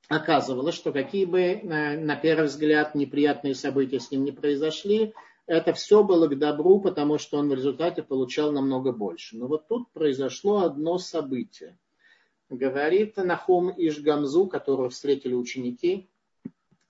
[0.09, 5.13] оказывалось, что какие бы на первый взгляд неприятные события с ним не произошли,
[5.47, 9.37] это все было к добру, потому что он в результате получал намного больше.
[9.37, 11.77] Но вот тут произошло одно событие.
[12.49, 16.09] Говорит Нахум Ишгамзу, которого встретили ученики,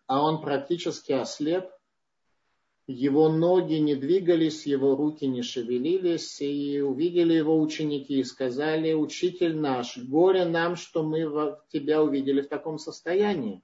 [0.07, 1.71] а он практически ослеп.
[2.87, 9.57] Его ноги не двигались, его руки не шевелились, и увидели его ученики и сказали, учитель
[9.57, 13.63] наш, горе нам, что мы тебя увидели в таком состоянии.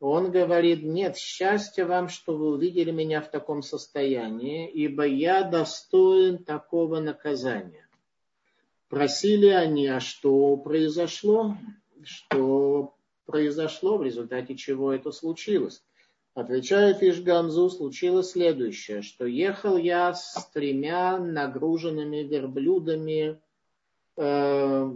[0.00, 6.42] Он говорит, нет, счастья вам, что вы увидели меня в таком состоянии, ибо я достоин
[6.42, 7.86] такого наказания.
[8.88, 11.54] Просили они, а что произошло?
[12.02, 12.94] Что
[13.30, 15.84] произошло, в результате чего это случилось.
[16.34, 23.40] Отвечает Ишгамзу, случилось следующее, что ехал я с тремя нагруженными верблюдами,
[24.16, 24.92] э,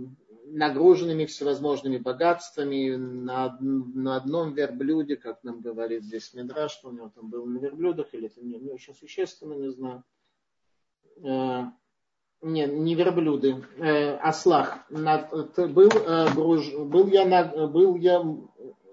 [0.46, 7.10] нагруженными всевозможными богатствами на, на одном верблюде, как нам говорит здесь Медра, что у него
[7.14, 10.04] там было на верблюдах, или это не, не очень существенно, не знаю.
[11.22, 11.64] Э,
[12.44, 14.78] не, не верблюды, э, ослах.
[14.90, 18.22] Над, был, э, груж, был, я на, был я,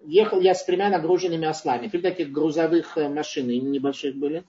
[0.06, 1.88] ехал я с тремя нагруженными ослами.
[1.90, 4.46] Три таких грузовых э, машины небольших были.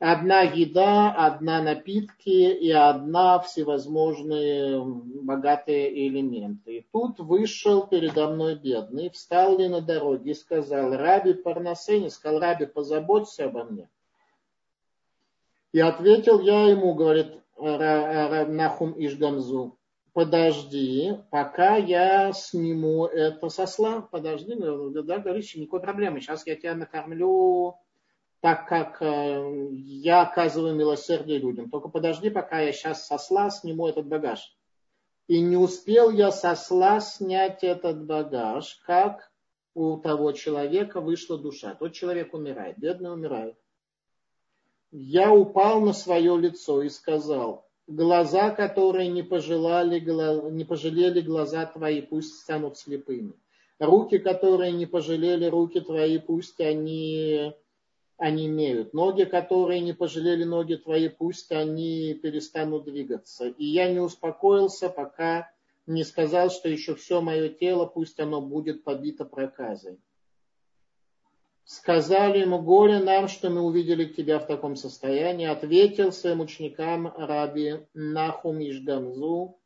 [0.00, 6.78] Одна еда, одна напитки и одна всевозможные богатые элементы.
[6.78, 12.40] И тут вышел передо мной бедный, встал ли на дороге и сказал, Раби Парнасени, сказал,
[12.40, 13.88] Раби, позаботься обо мне.
[15.72, 19.78] И ответил я ему, говорит Нахум Ишгамзу,
[20.12, 26.74] подожди, пока я сниму это со слав, подожди, да, говоришь, никакой проблемы, сейчас я тебя
[26.74, 27.76] накормлю
[28.44, 31.70] так, как э, я оказываю милосердие людям.
[31.70, 34.54] Только подожди, пока я сейчас со сла сниму этот багаж.
[35.28, 39.32] И не успел я со сла снять этот багаж, как
[39.72, 41.74] у того человека вышла душа.
[41.74, 43.56] Тот человек умирает, бедный умирает.
[44.96, 49.98] Я упал на свое лицо и сказал, глаза, которые не, пожелали,
[50.52, 53.32] не пожалели глаза твои, пусть станут слепыми.
[53.80, 57.52] Руки, которые не пожалели руки твои, пусть они,
[58.18, 58.94] они имеют.
[58.94, 63.48] Ноги, которые не пожалели ноги твои, пусть они перестанут двигаться.
[63.48, 65.50] И я не успокоился, пока
[65.88, 69.98] не сказал, что еще все мое тело, пусть оно будет побито проказой.
[71.64, 75.46] Сказали ему, горе нам, что мы увидели тебя в таком состоянии.
[75.46, 79.58] Ответил своим ученикам раби Нахум Ишгамзу,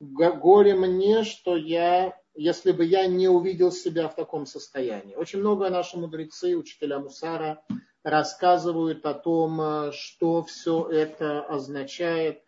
[0.00, 5.14] горе мне, что я, если бы я не увидел себя в таком состоянии.
[5.14, 7.62] Очень много наши мудрецы, учителя Мусара,
[8.02, 12.42] рассказывают о том, что все это означает.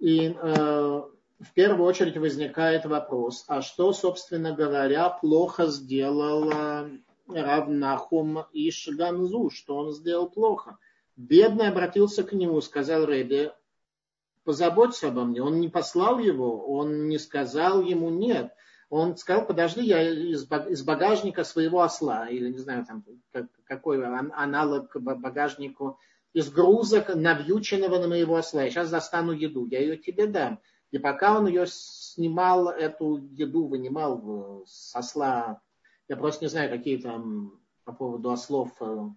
[0.00, 6.90] И э, в первую очередь возникает вопрос, а что, собственно говоря, плохо сделала
[7.34, 10.78] Равнахум и Шганзу, что он сделал плохо.
[11.16, 13.54] Бедный обратился к нему, сказал Рэбе,
[14.44, 15.42] позаботься обо мне.
[15.42, 18.52] Он не послал его, он не сказал ему нет.
[18.88, 23.04] Он сказал, подожди, я из багажника своего осла, или не знаю, там,
[23.64, 25.98] какой аналог багажнику,
[26.34, 28.62] из грузок, навьюченного на моего осла.
[28.62, 30.60] Я сейчас достану еду, я ее тебе дам.
[30.90, 35.60] И пока он ее снимал, эту еду вынимал с осла
[36.08, 39.08] я просто не знаю, какие там по поводу ослов э,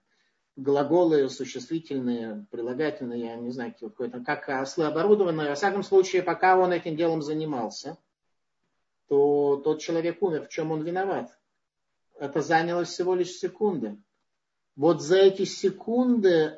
[0.56, 5.50] глаголы, существительные, прилагательные, я не знаю, какой-то, как ослы оборудованы.
[5.50, 7.98] Во всяком случае, пока он этим делом занимался,
[9.08, 10.46] то тот человек умер.
[10.46, 11.38] В чем он виноват?
[12.18, 13.98] Это заняло всего лишь секунды.
[14.76, 16.58] Вот за эти секунды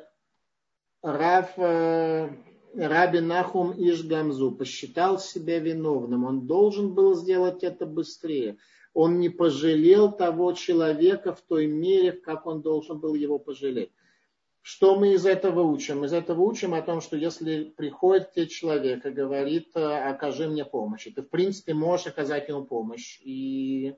[1.02, 2.30] Раф, э,
[2.74, 6.24] Раби Нахум Ишгамзу посчитал себя виновным.
[6.24, 8.58] Он должен был сделать это быстрее
[8.98, 13.92] он не пожалел того человека в той мере, как он должен был его пожалеть.
[14.60, 16.04] Что мы из этого учим?
[16.04, 20.64] Из этого учим о том, что если приходит к тебе человек и говорит, окажи мне
[20.64, 23.94] помощь, и ты в принципе можешь оказать ему помощь, и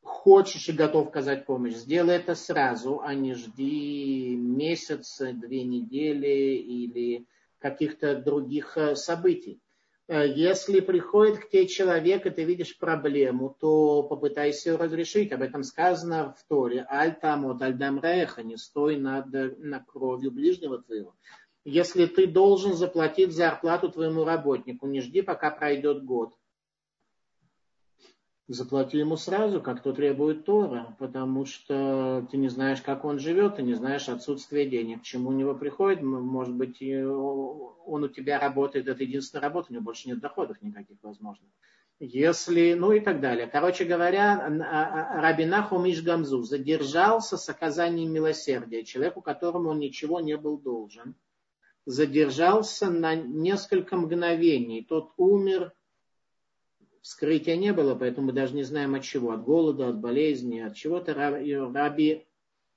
[0.00, 7.26] хочешь и готов оказать помощь, сделай это сразу, а не жди месяц, две недели или
[7.58, 9.60] каких-то других э, событий.
[10.06, 15.32] Э, если приходит к тебе человек, и ты видишь проблему, то попытайся ее разрешить.
[15.32, 16.86] Об этом сказано в Торе.
[16.90, 21.14] Аль тамот, аль дамреха, не стой над, над кровью ближнего твоего.
[21.64, 26.34] Если ты должен заплатить зарплату твоему работнику, не жди, пока пройдет год
[28.48, 33.56] заплати ему сразу, как то требует Тора, потому что ты не знаешь, как он живет,
[33.56, 38.38] ты не знаешь отсутствие денег, к чему у него приходит, может быть, он у тебя
[38.38, 41.50] работает, это единственная работа, у него больше нет доходов никаких возможных.
[42.00, 43.46] Если, ну и так далее.
[43.46, 50.36] Короче говоря, а, а, Рабинаху Мишгамзу задержался с оказанием милосердия человеку, которому он ничего не
[50.36, 51.14] был должен.
[51.86, 54.84] Задержался на несколько мгновений.
[54.84, 55.72] Тот умер,
[57.04, 59.32] вскрытия не было, поэтому мы даже не знаем от чего.
[59.32, 61.12] От голода, от болезни, от чего-то.
[61.12, 62.26] Раби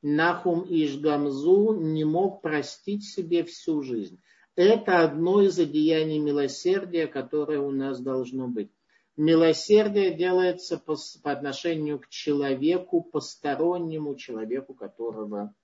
[0.01, 4.19] Нахум Ишгамзу не мог простить себе всю жизнь.
[4.55, 8.69] Это одно из одеяний милосердия, которое у нас должно быть.
[9.15, 15.55] Милосердие делается по, по отношению к человеку, постороннему человеку, которого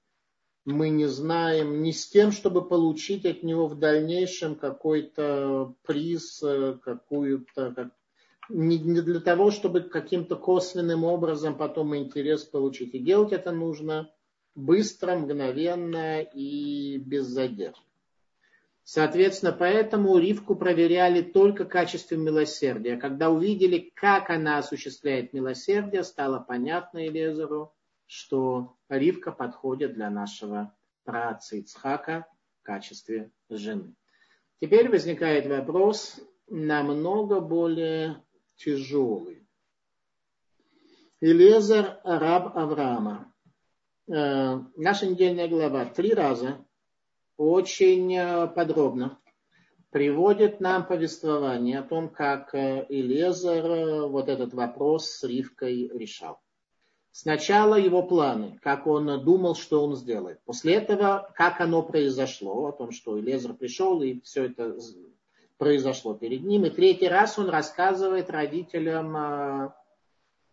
[0.64, 6.78] мы не знаем, не с тем, чтобы получить от него в дальнейшем какой-то приз, э,
[6.82, 7.90] какую-то, как,
[8.50, 12.94] не для того, чтобы каким-то косвенным образом потом интерес получить.
[12.94, 14.12] И делать это нужно
[14.56, 17.82] быстро, мгновенно и без задержки.
[18.86, 22.98] Соответственно, поэтому Ривку проверяли только качеством милосердия.
[22.98, 27.74] Когда увидели, как она осуществляет милосердие, стало понятно Елезеру,
[28.08, 30.76] что Ривка подходит для нашего
[31.06, 32.28] праца Ицхака
[32.60, 33.96] в качестве жены.
[34.60, 36.20] Теперь возникает вопрос
[36.50, 38.22] намного более
[38.64, 39.48] тяжелый.
[41.22, 43.34] Илезер, раб Авраама.
[44.08, 46.66] Э, наша недельная глава три раза
[47.38, 49.20] очень э, подробно
[49.94, 56.40] приводит нам повествование о том, как э, Илезер э, вот этот вопрос с Ривкой решал.
[57.12, 60.42] Сначала его планы, как он думал, что он сделает.
[60.46, 64.76] После этого, как оно произошло, о том, что Илезер пришел и все это
[65.64, 66.66] произошло перед ним.
[66.66, 69.74] И третий раз он рассказывает родителям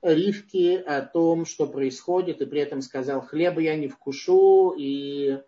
[0.02, 5.40] Ривки о том, что происходит, и при этом сказал, хлеба я не вкушу, и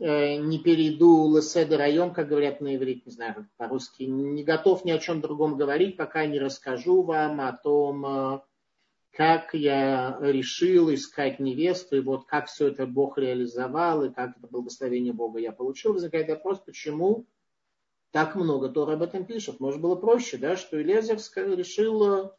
[0.00, 4.92] Э, не перейду леседа район, как говорят на иврите, не знаю, по-русски, не готов ни
[4.92, 8.40] о чем другом говорить, пока не расскажу вам о том, э,
[9.10, 14.46] как я решил искать невесту, и вот как все это Бог реализовал, и как это
[14.46, 15.94] благословение Бога я получил.
[15.94, 17.26] Возникает вопрос, почему
[18.10, 19.60] так много Тора об этом пишет.
[19.60, 21.18] Может, было проще, да, что Элезер
[21.56, 22.32] решил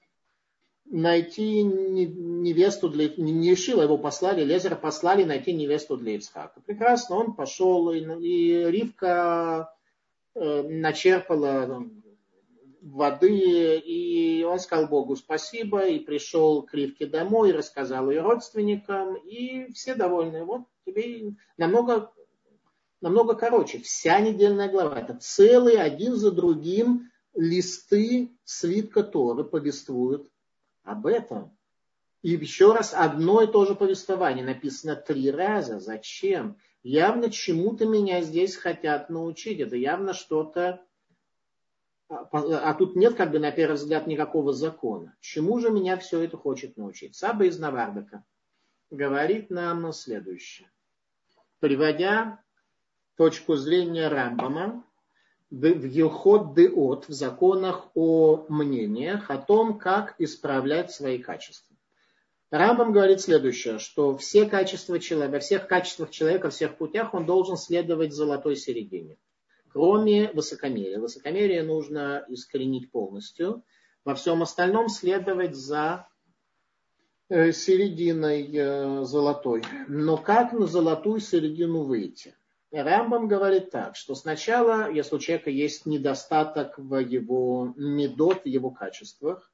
[0.90, 3.10] найти невесту для...
[3.10, 6.62] Не решила, его послали, Лезера послали найти невесту для Ицхака.
[6.62, 9.74] Прекрасно, он пошел, и, и Ривка
[10.34, 11.84] э, начерпала
[12.82, 19.72] воды, и он сказал Богу спасибо, и пришел к Ривке домой, рассказал ее родственникам, и
[19.74, 20.44] все довольны.
[20.44, 22.12] Вот тебе намного,
[23.02, 23.80] намного короче.
[23.80, 25.00] Вся недельная глава.
[25.00, 30.30] Это целый один за другим листы свитка Торы повествуют
[30.84, 31.58] об этом.
[32.22, 35.80] И еще раз одно и то же повествование написано три раза.
[35.80, 36.58] Зачем?
[36.84, 39.60] Явно чему-то меня здесь хотят научить.
[39.60, 40.82] Это явно что-то...
[42.10, 45.16] А, а тут нет, как бы, на первый взгляд, никакого закона.
[45.22, 47.16] Чему же меня все это хочет научить?
[47.16, 48.24] Саба из Навардака
[48.90, 50.70] говорит нам следующее.
[51.60, 52.42] Приводя
[53.20, 54.82] точку зрения Рамбама,
[55.52, 61.76] в Елхот Деот, в законах о мнениях, о том, как исправлять свои качества.
[62.50, 67.26] Рамбам говорит следующее, что все качества человека, во всех качествах человека, во всех путях он
[67.26, 69.18] должен следовать золотой середине.
[69.74, 70.98] Кроме высокомерия.
[70.98, 73.66] Высокомерие нужно искоренить полностью.
[74.06, 76.08] Во всем остальном следовать за
[77.28, 79.62] э, серединой э, золотой.
[79.90, 82.34] Но как на золотую середину выйти?
[82.72, 88.70] Рамбам говорит так, что сначала, если у человека есть недостаток в его медот, в его
[88.70, 89.52] качествах,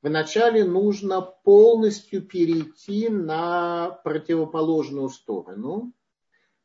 [0.00, 5.92] вначале нужно полностью перейти на противоположную сторону,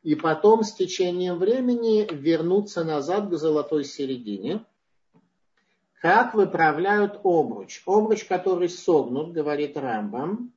[0.01, 4.65] и потом с течением времени вернуться назад к золотой середине.
[6.01, 7.83] Как выправляют обруч?
[7.85, 10.53] Обруч, который согнут, говорит Рамбам,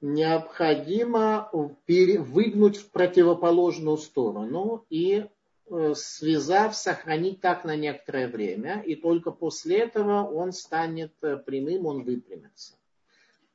[0.00, 5.26] необходимо выгнуть в противоположную сторону и
[5.68, 11.86] э, связав, сохранить так на некоторое время, и только после этого он станет э, прямым,
[11.86, 12.74] он выпрямится.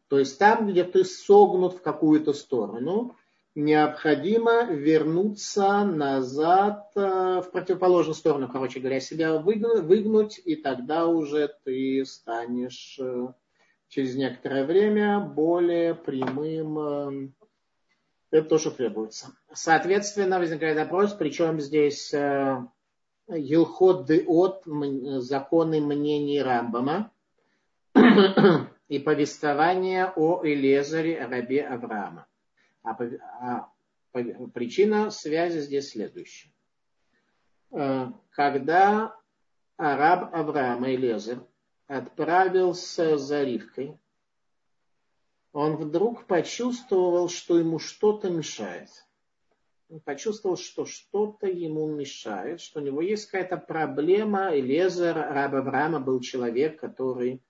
[0.07, 3.15] То есть там, где ты согнут в какую-то сторону,
[3.53, 12.03] необходимо вернуться назад э, в противоположную сторону, короче говоря, себя выгнуть, и тогда уже ты
[12.05, 12.99] станешь
[13.91, 16.79] через некоторое время более прямым.
[16.79, 17.35] Эм,
[18.31, 19.35] это тоже требуется.
[19.53, 22.65] Соответственно, возникает вопрос, причем здесь э,
[23.27, 24.63] Елхот Деот,
[25.21, 27.11] законы мнений Рамбама
[28.87, 32.27] и повествование о Элезаре, рабе Авраама.
[32.83, 33.67] А, а
[34.53, 36.53] причина связи здесь следующая.
[37.71, 39.17] Э, когда
[39.75, 41.45] араб Авраама Элезер
[41.87, 43.97] отправился за Ривкой,
[45.53, 48.89] он вдруг почувствовал, что ему что-то мешает.
[49.89, 54.57] Он почувствовал, что что-то ему мешает, что у него есть какая-то проблема.
[54.57, 57.43] Элезер, раб Авраама, был человек, который,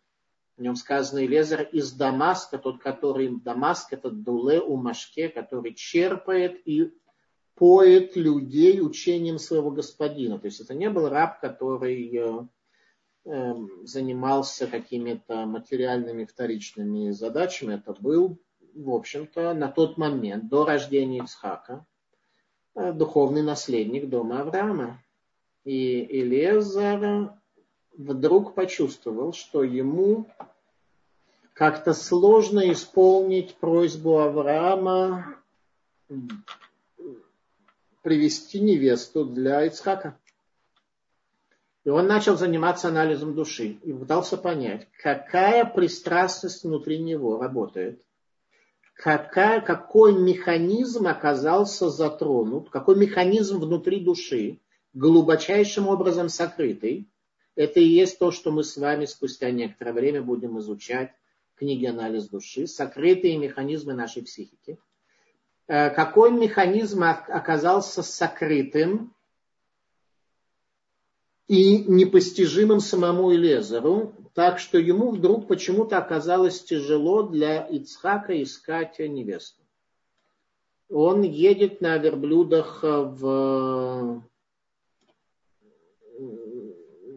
[0.58, 6.60] в нем сказано, Элезер из Дамаска, тот, который Дамаск, это Дуле у Машке, который черпает
[6.66, 6.92] и
[7.54, 10.40] поет людей учением своего господина.
[10.40, 12.48] То есть это не был раб, который э,
[13.24, 17.76] занимался какими-то материальными вторичными задачами.
[17.76, 18.40] Это был,
[18.74, 21.86] в общем-то, на тот момент, до рождения Ицхака,
[22.76, 25.00] э, духовный наследник дома Авраама.
[25.64, 27.36] И Элезар
[27.96, 30.28] вдруг почувствовал, что ему
[31.54, 35.38] как-то сложно исполнить просьбу Авраама
[38.02, 40.18] привести невесту для Ицхака.
[41.84, 48.04] И он начал заниматься анализом души и пытался понять, какая пристрастность внутри него работает,
[48.94, 54.60] какая, какой механизм оказался затронут, какой механизм внутри души
[54.94, 57.10] глубочайшим образом сокрытый.
[57.56, 61.12] Это и есть то, что мы с вами спустя некоторое время будем изучать
[61.56, 64.78] в книге «Анализ души», сокрытые механизмы нашей психики.
[65.68, 69.14] Э, какой механизм оказался сокрытым
[71.52, 79.62] и непостижимым самому Элезеру, так что ему вдруг почему-то оказалось тяжело для Ицхака искать невесту.
[80.90, 84.24] Он едет на верблюдах в,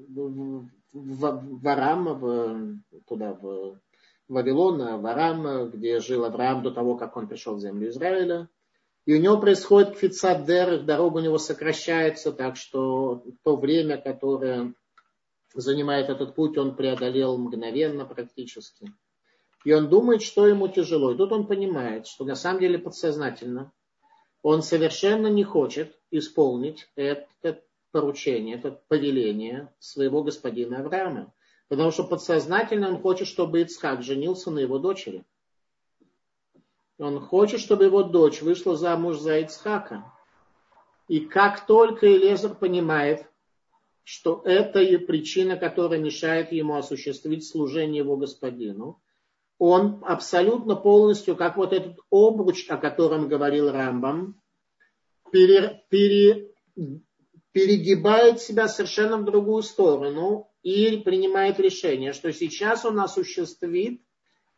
[0.08, 3.78] в, в Арам, в, туда, в
[4.26, 8.48] Вавилон, в Арам, где жил Авраам до того, как он пришел в землю Израиля.
[9.06, 14.74] И у него происходит кфицадер, дорога у него сокращается, так что то время, которое
[15.54, 18.92] занимает этот путь, он преодолел мгновенно практически.
[19.64, 21.12] И он думает, что ему тяжело.
[21.12, 23.72] И тут он понимает, что на самом деле подсознательно
[24.42, 31.32] он совершенно не хочет исполнить это поручение, это повеление своего господина Авраама.
[31.68, 35.24] Потому что подсознательно он хочет, чтобы Ицхак женился на его дочери.
[36.98, 40.04] Он хочет, чтобы его дочь вышла замуж за Ицхака.
[41.08, 43.26] И как только Элезер понимает,
[44.04, 49.02] что это и причина, которая мешает ему осуществить служение его господину,
[49.58, 54.40] он абсолютно полностью, как вот этот обруч, о котором говорил Рамбам,
[55.30, 56.52] пере, пере,
[57.52, 64.02] перегибает себя совершенно в другую сторону и принимает решение, что сейчас он осуществит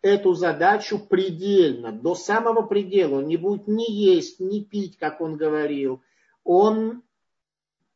[0.02, 3.18] эту задачу предельно, до самого предела.
[3.18, 6.02] Он не будет ни есть, ни пить, как он говорил.
[6.44, 7.02] Он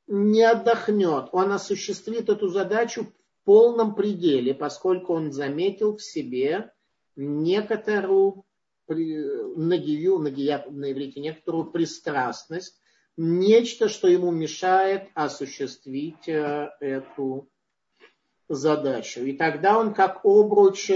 [0.07, 1.29] не отдохнет.
[1.33, 6.73] Он осуществит эту задачу в полном пределе, поскольку он заметил в себе
[7.17, 8.45] некоторую
[8.89, 12.81] нагию, нагия на иврите, некоторую пристрастность,
[13.17, 17.49] нечто, что ему мешает осуществить э, эту
[18.49, 19.21] задачу.
[19.21, 20.91] И тогда он как обруч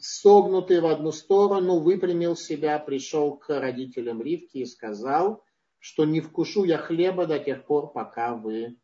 [0.00, 5.44] согнутый в одну сторону, выпрямил себя, пришел к родителям Ривки и сказал,
[5.78, 8.76] что не вкушу я хлеба до тех пор, пока вы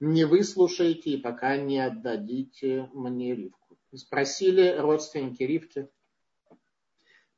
[0.00, 3.78] не выслушаете и пока не отдадите мне Ривку.
[3.94, 5.88] Спросили родственники Ривки,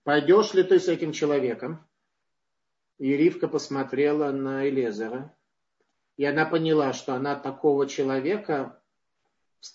[0.04, 1.86] пойдешь ли ты с этим человеком?
[2.98, 5.36] И Ривка посмотрела на Элезера,
[6.16, 8.82] и она поняла, что она такого человека,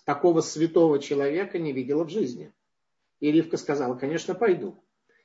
[0.05, 2.51] такого святого человека не видела в жизни.
[3.21, 4.83] И Ривка сказала, конечно, пойду.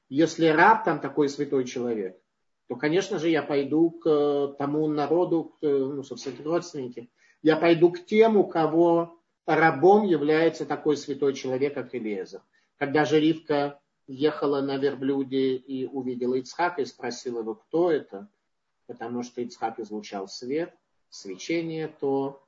[0.09, 2.17] Если раб там такой святой человек,
[2.69, 7.11] то, конечно же, я пойду к тому народу, к, ну, собственно, родственники.
[7.43, 12.43] Я пойду к тем, у кого рабом является такой святой человек, как Илиезер.
[12.77, 18.29] Когда же Ривка ехала на верблюде и увидела Ицхака и спросила его, кто это,
[18.87, 20.75] потому что Ицхак излучал свет,
[21.09, 22.46] свечение, то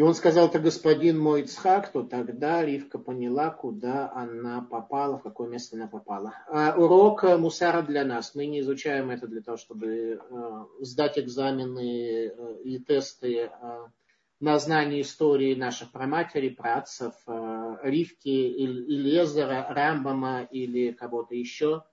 [0.00, 5.22] и он сказал, это господин мой Ицхак, то тогда Ривка поняла, куда она попала, в
[5.22, 6.32] какое место она попала.
[6.48, 8.34] А урок мусара для нас.
[8.34, 13.88] Мы не изучаем это для того, чтобы э, сдать экзамены э, и тесты э,
[14.40, 21.84] на знание истории наших праматерей, працев, э, Ривки или Лезера, Рамбама или кого-то еще.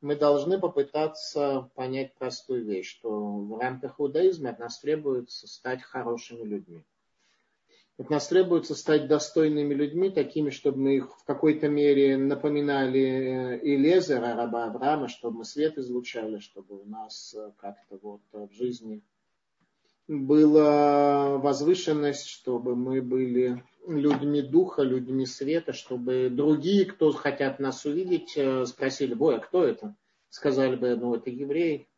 [0.00, 6.42] Мы должны попытаться понять простую вещь, что в рамках иудаизма от нас требуется стать хорошими
[6.42, 6.82] людьми.
[7.98, 13.58] От нас требуется стать достойными людьми, такими, чтобы мы их в какой-то мере напоминали э,
[13.60, 18.52] и Лезера, раба Авраама, чтобы мы свет излучали, чтобы у нас э, как-то вот в
[18.52, 19.02] жизни
[20.08, 28.34] была возвышенность, чтобы мы были людьми духа, людьми света, чтобы другие, кто хотят нас увидеть,
[28.36, 29.96] э, спросили, Боя, кто это?
[30.28, 31.88] Сказали бы, ну это еврей.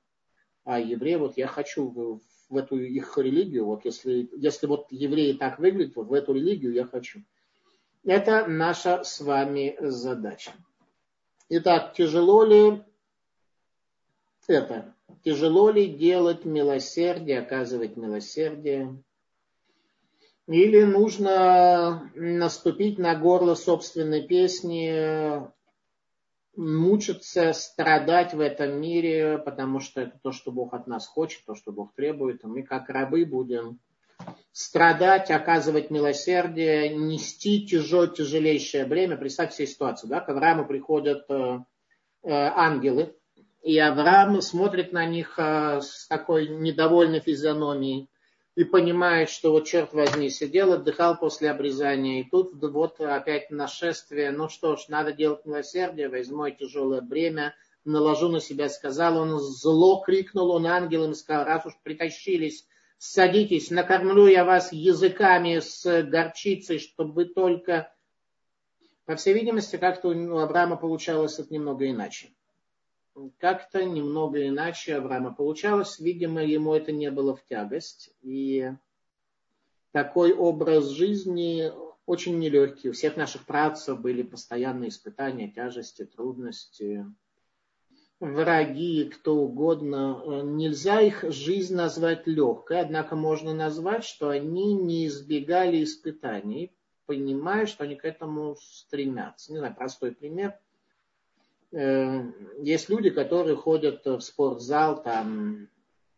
[0.64, 5.58] А еврей, вот я хочу в эту их религию, вот если, если вот евреи так
[5.58, 7.22] выглядят, вот в эту религию я хочу.
[8.04, 10.52] Это наша с вами задача.
[11.48, 12.82] Итак, тяжело ли
[14.46, 14.94] это?
[15.24, 19.02] Тяжело ли делать милосердие, оказывать милосердие?
[20.46, 25.46] Или нужно наступить на горло собственной песни,
[26.58, 31.54] мучиться, страдать в этом мире, потому что это то, что Бог от нас хочет, то,
[31.54, 32.42] что Бог требует.
[32.42, 33.78] И мы как рабы будем
[34.50, 39.16] страдать, оказывать милосердие, нести тяжелое, тяжелейшее бремя.
[39.16, 41.60] Представьте себе ситуацию, да, к Аврааму приходят э,
[42.24, 43.14] э, ангелы,
[43.62, 48.08] и Авраам смотрит на них э, с такой недовольной физиономией
[48.58, 54.32] и понимает, что вот черт возьми, сидел, отдыхал после обрезания, и тут вот опять нашествие,
[54.32, 57.54] ну что ж, надо делать милосердие, возьму тяжелое бремя,
[57.84, 62.66] наложу на себя, сказал он, зло крикнул он ангелам, сказал, раз уж притащились,
[62.98, 67.94] садитесь, накормлю я вас языками с горчицей, чтобы только...
[69.04, 72.30] По всей видимости, как-то у Авраама получалось это немного иначе.
[73.38, 75.98] Как-то немного иначе Авраама получалось.
[75.98, 78.12] Видимо, ему это не было в тягость.
[78.22, 78.72] И
[79.92, 81.72] такой образ жизни
[82.06, 82.88] очень нелегкий.
[82.88, 87.06] У всех наших працев были постоянные испытания, тяжести, трудности,
[88.20, 90.42] враги, кто угодно.
[90.42, 96.72] Нельзя их жизнь назвать легкой, однако можно назвать, что они не избегали испытаний,
[97.06, 99.52] понимая, что они к этому стремятся.
[99.52, 100.58] Не знаю, простой пример.
[101.72, 102.22] Э,
[102.60, 105.68] есть люди, которые ходят в спортзал, там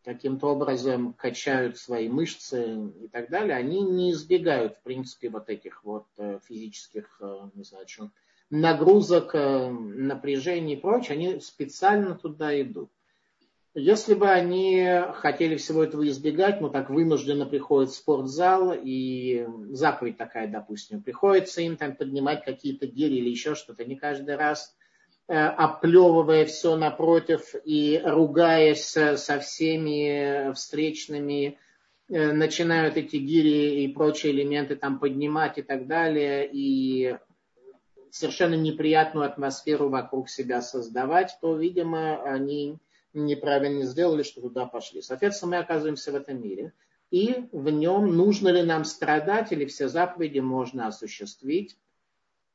[0.04, 5.84] каким-то образом качают свои мышцы и так далее, они не избегают, в принципе, вот этих
[5.84, 8.10] вот э, физических, э, не знаю, что,
[8.48, 12.90] нагрузок, э, напряжений и прочее, они специально туда идут.
[13.74, 14.84] Если бы они
[15.14, 21.60] хотели всего этого избегать, ну так вынужденно приходят в спортзал, и заповедь такая, допустим, приходится
[21.60, 24.74] им там поднимать какие-то гири или еще что-то, не каждый раз
[25.32, 31.58] оплевывая все напротив и ругаясь со всеми встречными,
[32.08, 37.16] э, начинают эти гири и прочие элементы там поднимать и так далее, и
[38.10, 42.78] совершенно неприятную атмосферу вокруг себя создавать, то, видимо, они
[43.12, 45.00] неправильно сделали, что туда пошли.
[45.00, 46.72] Соответственно, мы оказываемся в этом мире.
[47.12, 51.89] И в нем нужно ли нам страдать, или все заповеди можно осуществить Э,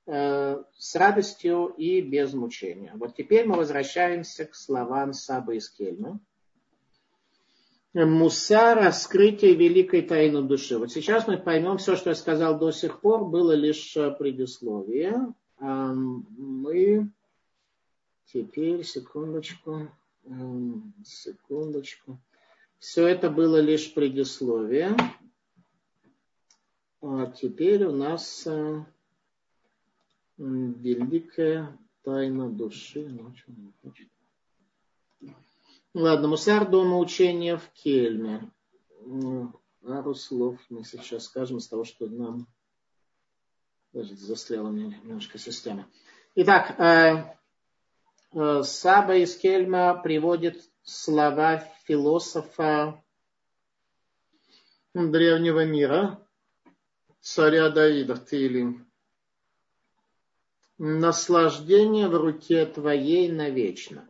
[0.07, 2.91] с радостью и без мучения.
[2.95, 6.19] Вот теперь мы возвращаемся к словам Саба из Кельма.
[8.03, 10.77] Муса– раскрытие великой тайны души.
[10.77, 15.33] Вот сейчас мы поймем, все, что я сказал до сих пор, было лишь э, предисловие.
[15.59, 17.09] А мы
[18.25, 19.89] теперь, секундочку,
[21.05, 22.19] секундочку.
[22.79, 24.97] Все это было лишь предисловие.
[27.01, 28.83] А теперь у нас э,
[30.37, 33.09] великая тайна души.
[35.93, 38.51] Ладно, Мусар дома учения в Кельме.
[39.81, 42.47] Пару слов мы сейчас скажем с того, что нам
[43.93, 45.87] даже застряла мне немножко система.
[46.35, 47.37] Итак, э,
[48.33, 53.01] э, Саба из Кельма приводит слова философа
[54.93, 56.19] древнего мира,
[57.21, 58.84] царя Давида, Тилим
[60.77, 64.09] наслаждение в руке твоей навечно.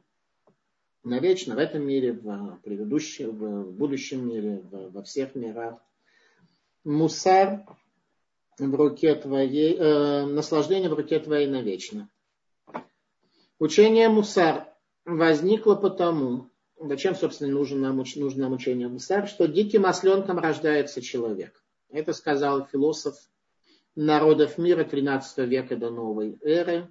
[1.03, 5.80] Навечно в этом мире, в предыдущем, в будущем мире, во всех мирах.
[6.84, 7.66] Мусар
[8.57, 12.09] в руке твоей, э, наслаждение в руке твоей навечно.
[13.59, 14.68] Учение мусар
[15.05, 16.49] возникло потому,
[16.80, 21.63] зачем, собственно, нужно нам, нужно нам учение мусар, что диким осленком рождается человек.
[21.89, 23.16] Это сказал философ
[23.95, 26.89] народов мира 13 века до новой эры,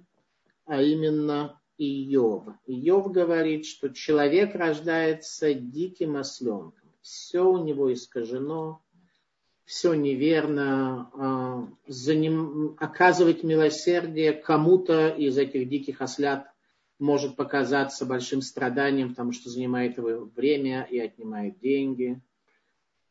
[0.65, 2.45] а именно Иов.
[2.65, 6.89] Иов говорит, что человек рождается диким осленком.
[7.01, 8.81] Все у него искажено,
[9.65, 11.11] все неверно.
[11.13, 16.47] А, за ним, оказывать милосердие кому-то из этих диких ослят
[16.97, 22.21] может показаться большим страданием, потому что занимает его время и отнимает деньги–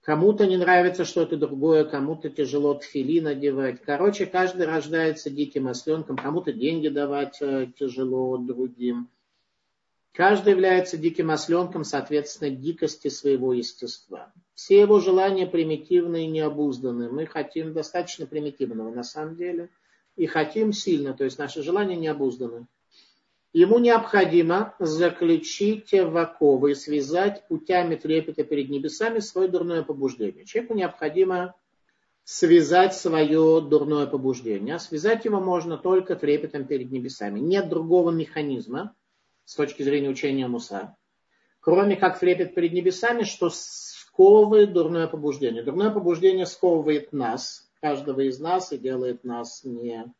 [0.04, 3.80] Кому-то не нравится что-то другое, кому-то тяжело тфили надевать.
[3.80, 9.08] Короче, каждый рождается диким осленком, кому-то деньги давать э, тяжело другим.
[10.12, 14.30] Каждый является диким осленком, соответственно, дикости своего естества.
[14.52, 17.10] Все его желания примитивны и необузданы.
[17.10, 19.70] Мы хотим достаточно примитивного на самом деле.
[20.16, 22.66] И хотим сильно, то есть наши желания необузданы.
[23.54, 26.16] Ему необходимо заключить в
[26.66, 30.44] и связать путями трепета перед небесами свое дурное побуждение.
[30.44, 31.54] Человеку необходимо
[32.24, 34.74] связать свое дурное побуждение.
[34.74, 37.38] А связать его можно только трепетом перед небесами.
[37.38, 38.96] Нет другого механизма
[39.44, 40.96] с точки зрения учения Муса,
[41.60, 45.62] кроме как трепет перед небесами, что сковывает дурное побуждение.
[45.62, 50.12] Дурное побуждение сковывает нас, каждого из нас, и делает нас не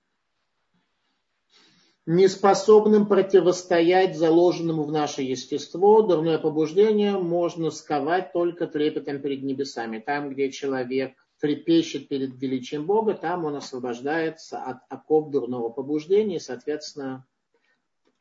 [2.07, 9.99] неспособным противостоять заложенному в наше естество, дурное побуждение можно сковать только трепетом перед небесами.
[9.99, 16.41] Там, где человек трепещет перед величием Бога, там он освобождается от оков дурного побуждения, и,
[16.41, 17.27] соответственно,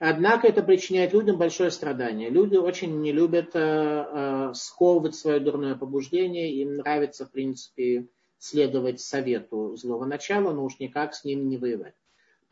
[0.05, 2.29] Однако это причиняет людям большое страдание.
[2.29, 8.99] Люди очень не любят э, э, сковывать свое дурное побуждение, им нравится, в принципе, следовать
[8.99, 11.93] совету злого начала, но уж никак с ним не воевать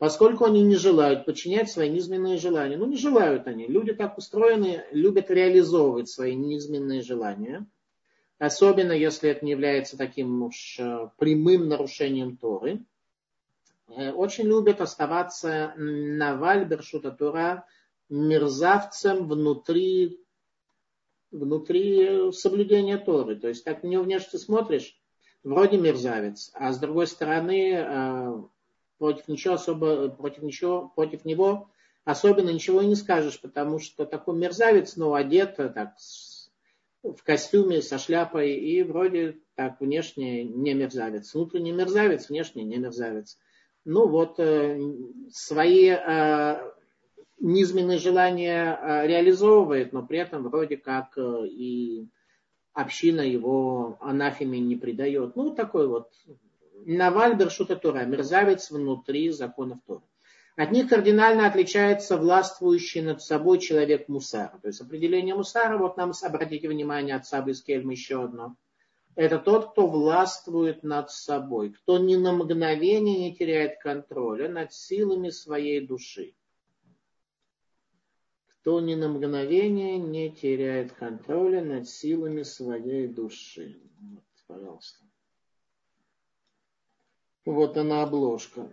[0.02, 2.76] поскольку они не желают подчинять свои низменные желания.
[2.76, 3.68] Ну, не желают они.
[3.68, 7.68] Люди так устроены, любят реализовывать свои низменные желания.
[8.40, 12.84] Особенно, если это не является таким уж э, прямым нарушением Торы.
[13.90, 17.64] Э, очень любят оставаться на валь Бершута Тора
[18.08, 20.18] мерзавцем внутри,
[21.30, 23.36] внутри соблюдения Торы.
[23.36, 25.00] То есть так на него внешне смотришь,
[25.44, 28.42] вроде мерзавец, а с другой стороны э,
[29.02, 31.68] против ничего особо, против ничего, против него
[32.04, 35.96] особенно ничего и не скажешь, потому что такой мерзавец, но одет так
[37.02, 41.34] в костюме со шляпой и вроде так внешне не мерзавец.
[41.34, 43.38] Внутренний мерзавец, внешне не мерзавец.
[43.84, 44.78] Ну вот э,
[45.32, 46.72] свои э,
[47.40, 52.06] низменные желания э, реализовывает, но при этом вроде как э, и
[52.72, 55.34] община его анафеме не придает.
[55.34, 56.12] Ну такой вот
[56.86, 60.02] Наваль Бершута Тура, мерзавец внутри законов Тора.
[60.56, 64.58] От них кардинально отличается властвующий над собой человек Мусара.
[64.60, 68.56] То есть определение Мусара, вот нам обратите внимание от Сабы еще одно.
[69.14, 75.30] Это тот, кто властвует над собой, кто ни на мгновение не теряет контроля над силами
[75.30, 76.34] своей души.
[78.48, 83.80] Кто ни на мгновение не теряет контроля над силами своей души.
[84.00, 85.04] Вот, пожалуйста.
[87.44, 88.70] Вот она обложка.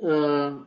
[0.00, 0.60] Э,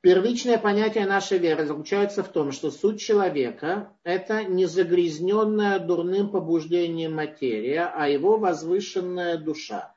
[0.00, 7.16] первичное понятие нашей веры заключается в том, что суть человека– это не загрязненная дурным побуждением
[7.16, 9.92] материя, а его возвышенная душа,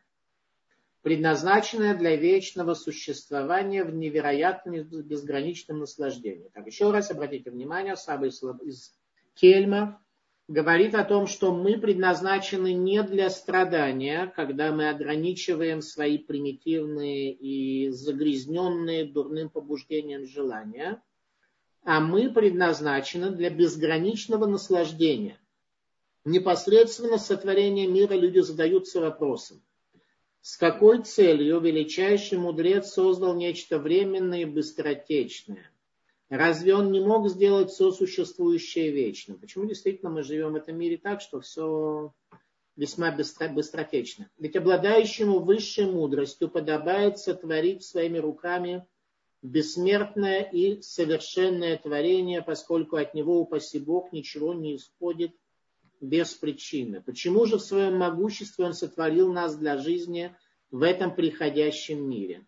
[1.04, 6.50] предназначенная для вечного существования в невероятном безграничном наслаждении.
[6.54, 8.94] Так, еще раз обратите внимание, Саба из
[9.36, 10.01] Кельма
[10.52, 17.90] говорит о том, что мы предназначены не для страдания, когда мы ограничиваем свои примитивные и
[17.90, 21.02] загрязненные дурным побуждением желания,
[21.84, 25.40] а мы предназначены для безграничного наслаждения.
[26.26, 29.64] Непосредственно с сотворением мира люди задаются вопросом,
[30.42, 35.71] с какой целью величайший мудрец создал нечто временное и быстротечное?
[36.32, 39.38] Разве он не мог сделать все существующее вечным?
[39.38, 42.14] Почему действительно мы живем в этом мире так, что все
[42.78, 44.30] весьма быстро, быстротечно?
[44.38, 48.88] Ведь обладающему высшей мудростью подобает сотворить своими руками
[49.42, 55.34] бессмертное и совершенное творение, поскольку от него, упаси Бог, ничего не исходит
[56.00, 57.02] без причины.
[57.02, 60.34] Почему же в своем могуществе он сотворил нас для жизни
[60.70, 62.48] в этом приходящем мире?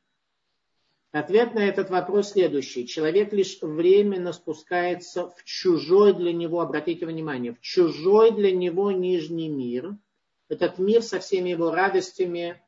[1.14, 2.88] Ответ на этот вопрос следующий.
[2.88, 9.48] Человек лишь временно спускается в чужой для него, обратите внимание, в чужой для него нижний
[9.48, 9.96] мир.
[10.50, 12.60] Этот мир со всеми его радостями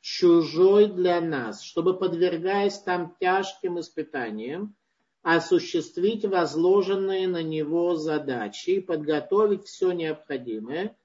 [0.00, 4.74] чужой для нас, чтобы, подвергаясь там тяжким испытаниям,
[5.20, 10.96] осуществить возложенные на него задачи, подготовить все необходимое,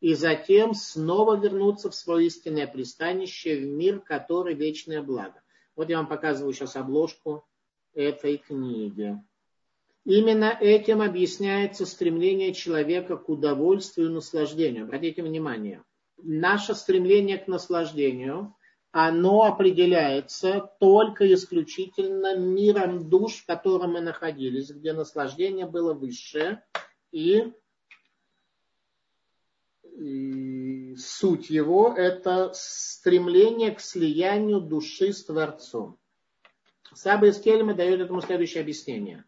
[0.00, 5.41] и затем снова вернуться в свое истинное пристанище, в мир, который вечное благо.
[5.76, 7.46] Вот я вам показываю сейчас обложку
[7.94, 9.16] этой книги.
[10.04, 14.84] Именно этим объясняется стремление человека к удовольствию и наслаждению.
[14.84, 15.84] Обратите внимание,
[16.16, 18.54] наше стремление к наслаждению,
[18.90, 26.62] оно определяется только исключительно миром душ, в котором мы находились, где наслаждение было высшее
[27.12, 27.52] и,
[29.96, 35.98] и суть его– это стремление к слиянию души с Творцом.
[36.94, 39.24] Саба из Кельма дает этому следующее объяснение.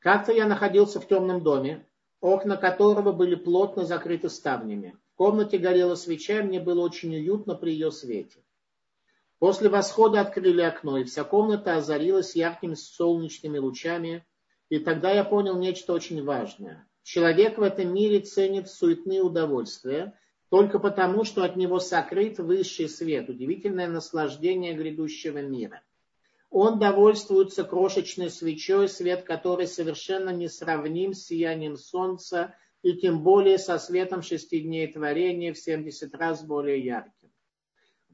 [0.00, 1.86] Как-то я находился в темном доме,
[2.20, 4.96] окна которого были плотно закрыты ставнями.
[5.12, 8.44] В комнате горела свеча, и мне было очень уютно при ее свете.
[9.38, 14.26] После восхода открыли окно, и вся комната озарилась яркими солнечными лучами,
[14.68, 16.86] и тогда я понял нечто очень важное.
[17.10, 20.12] Человек в этом мире ценит суетные удовольствия–
[20.50, 25.82] только потому, что от него сокрыт высший свет, удивительное наслаждение грядущего мира.
[26.50, 33.56] Он довольствуется крошечной свечой, свет которой совершенно не сравним с сиянием солнца и тем более
[33.56, 37.30] со светом шести дней творения в 70 раз более ярким.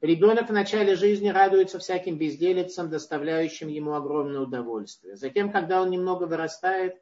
[0.00, 5.16] Ребенок в начале жизни радуется всяким безделицам, доставляющим ему огромное удовольствие.
[5.16, 6.94] Затем, когда он немного вырастает,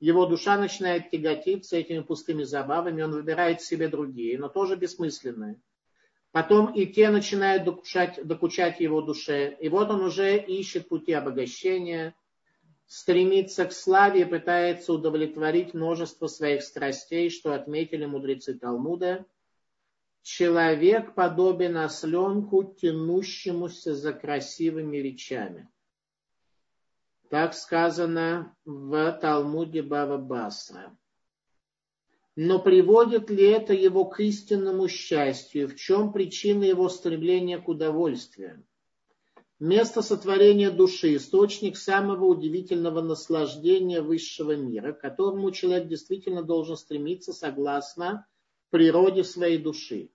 [0.00, 5.60] его душа начинает тяготиться этими пустыми забавами, он выбирает себе другие, но тоже бессмысленные.
[6.32, 9.56] Потом и те начинают докучать, докучать его душе.
[9.58, 12.14] И вот он уже ищет пути обогащения,
[12.86, 19.24] стремится к славе и пытается удовлетворить множество своих страстей, что отметили мудрецы Талмуда.
[20.20, 25.70] Человек подобен осленку, тянущемуся за красивыми речами.
[27.30, 30.96] Так сказано в Талмуде Бава Басра.
[32.36, 35.68] Но приводит ли это его к истинному счастью?
[35.68, 38.64] В чем причина его стремления к удовольствию?
[39.58, 47.32] Место сотворения души, источник самого удивительного наслаждения высшего мира, к которому человек действительно должен стремиться
[47.32, 48.26] согласно
[48.70, 50.10] природе своей души.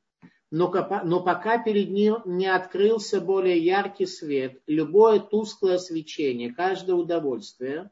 [0.51, 0.69] Но,
[1.05, 7.89] но пока перед ним не открылся более яркий свет, любое тусклое свечение, каждое удовольствие,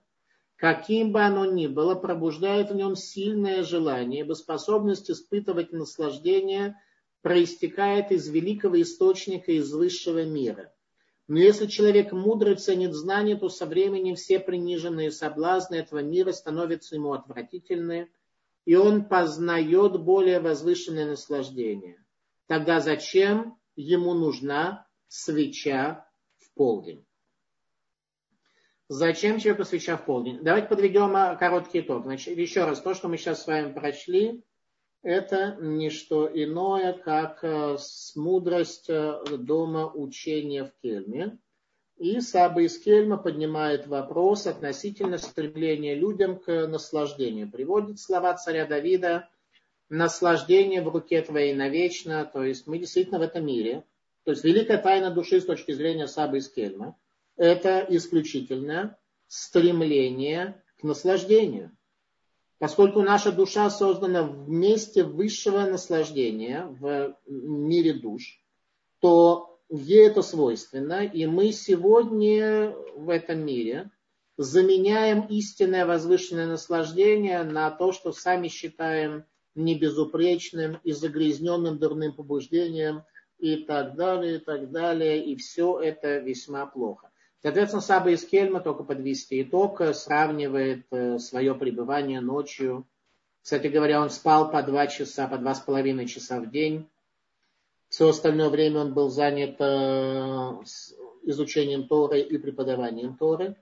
[0.58, 6.76] каким бы оно ни было, пробуждает в нем сильное желание, ибо способность испытывать наслаждение
[7.22, 10.72] проистекает из великого источника, из высшего мира–
[11.30, 16.96] но если человек мудрый ценит знания, то со временем все приниженные соблазны этого мира становятся
[16.96, 18.10] ему отвратительны,
[18.66, 22.04] и он познает более возвышенное наслаждение.
[22.50, 27.06] Тогда зачем ему нужна свеча в полдень?
[28.88, 30.40] Зачем человеку свеча в полдень?
[30.42, 32.06] Давайте подведем короткий итог.
[32.06, 34.44] Значит, еще раз, то, что мы сейчас с вами прочли,
[35.04, 37.78] это не что иное, как э,
[38.16, 41.38] мудрость э, дома учения в Кельме.
[41.98, 47.52] И Саба из Кельма поднимает вопрос относительно стремления людям к наслаждению.
[47.52, 49.30] Приводит слова царя Давида
[49.90, 53.84] «наслаждение в руке твоей навечно», то есть мы действительно в этом мире.
[54.24, 56.96] То есть великая тайна души с точки зрения Сабы из Кельма–
[57.38, 61.72] это исключительно стремление к наслаждению.
[62.60, 68.44] Поскольку наша душа создана в месте высшего наслаждения, в мире душ,
[69.00, 73.90] то ей это свойственно, и мы сегодня в этом мире
[74.36, 79.26] заменяем истинное возвышенное наслаждение на то, что сами считаем
[79.60, 83.04] небезупречным и загрязненным дурным побуждением
[83.38, 85.24] и так далее, и так далее.
[85.24, 87.10] И все это весьма плохо.
[87.42, 92.86] Соответственно, Саба из Кельма, только подвести итог, сравнивает э, свое пребывание ночью.
[93.42, 96.90] Кстати говоря, он спал по два часа, по два с половиной часа в день.
[97.88, 100.58] Все остальное время он был занят э,
[101.24, 103.56] изучением Торы и преподаванием Торы.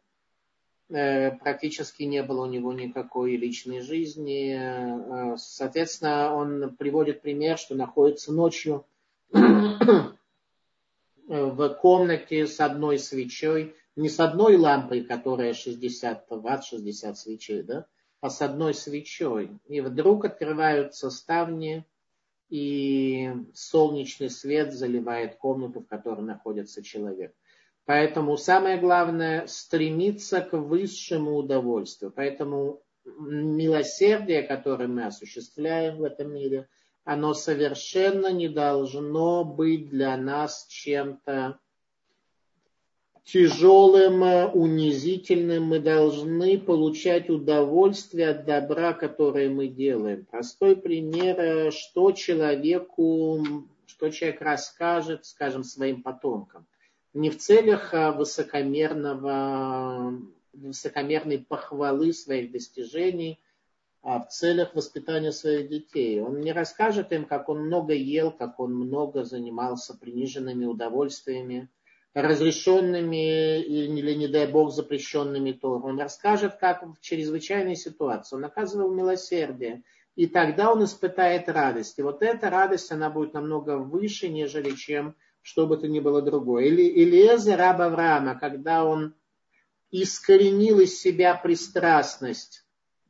[0.90, 5.36] Э, практически не было у него никакой личной жизни.
[5.38, 8.86] Соответственно, он приводит пример, что находится ночью
[11.28, 17.86] в комнате с одной свечой, не с одной лампой, которая 60 ватт, 60 свечей, да,
[18.22, 19.60] а с одной свечой.
[19.68, 21.86] И вдруг открываются ставни,
[22.50, 27.36] и солнечный свет заливает комнату, в которой находится человек.
[27.88, 32.12] Поэтому самое главное стремиться к высшему удовольствию.
[32.14, 36.68] Поэтому милосердие, которое мы осуществляем в этом мире,
[37.06, 41.60] оно совершенно не должно быть для нас чем-то
[43.24, 44.22] тяжелым,
[44.54, 45.64] унизительным.
[45.64, 50.26] Мы должны получать удовольствие от добра, которое мы делаем.
[50.26, 53.46] Простой пример, что человеку,
[53.86, 56.68] что человек расскажет, скажем, своим потомкам.
[57.14, 60.20] Не в целях высокомерного,
[60.54, 63.42] высокомерной похвалы своих достижений–
[64.10, 66.22] а в целях воспитания своих детей.
[66.22, 71.68] Он не расскажет им, как он много ел, как он много занимался приниженными удовольствиями,
[72.14, 75.84] разрешенными или, не дай бог, запрещенными Тором.
[75.84, 79.84] Он расскажет, как в чрезвычайной ситуации он оказывал милосердие,
[80.16, 82.00] и тогда он испытает радость.
[82.00, 86.22] И вот эта радость, она будет намного выше, нежели чем что бы то ни было
[86.22, 86.66] другое.
[86.66, 89.16] Или Илиезер раб Авраама, когда он
[89.92, 92.66] искоренил из себя пристрастность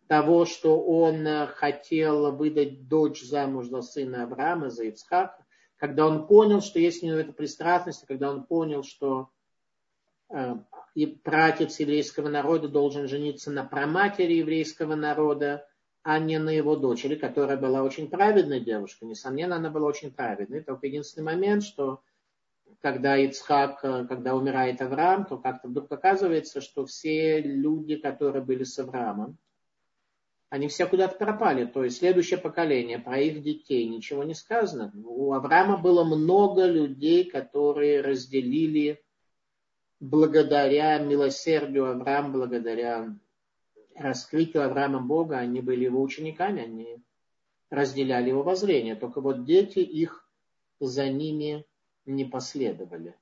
[0.05, 5.43] того, что он э, хотел выдать дочь замуж за сына Авраама, за Ицхака,
[5.77, 9.31] когда он понял, что есть у него эта пристрастность, когда он понял, что
[10.29, 10.57] э,
[10.93, 15.67] и пратец еврейского народа должен жениться на праматери еврейского народа,
[16.03, 19.05] а не на его дочери, которая была очень праведной девушкой.
[19.05, 20.61] Несомненно, она была очень праведной.
[20.61, 22.01] Только единственный момент, что
[22.81, 28.63] когда Ицхак, э, когда умирает Авраам, то как-то вдруг оказывается, что все люди, которые были
[28.63, 29.37] с Авраамом,
[30.49, 31.65] они все куда-то пропали.
[31.65, 34.91] То есть следующее поколение, про их детей ничего не сказано.
[35.03, 39.03] У Авраама было много людей, которые разделили
[39.99, 43.15] благодаря милосердию Авраама, благодаря
[43.95, 47.03] раскрытию Авраама Бога, они были его учениками, они
[47.69, 48.95] разделяли его воззрение.
[48.95, 50.29] Только вот дети их
[50.79, 51.65] за ними
[52.07, 53.15] не последовали.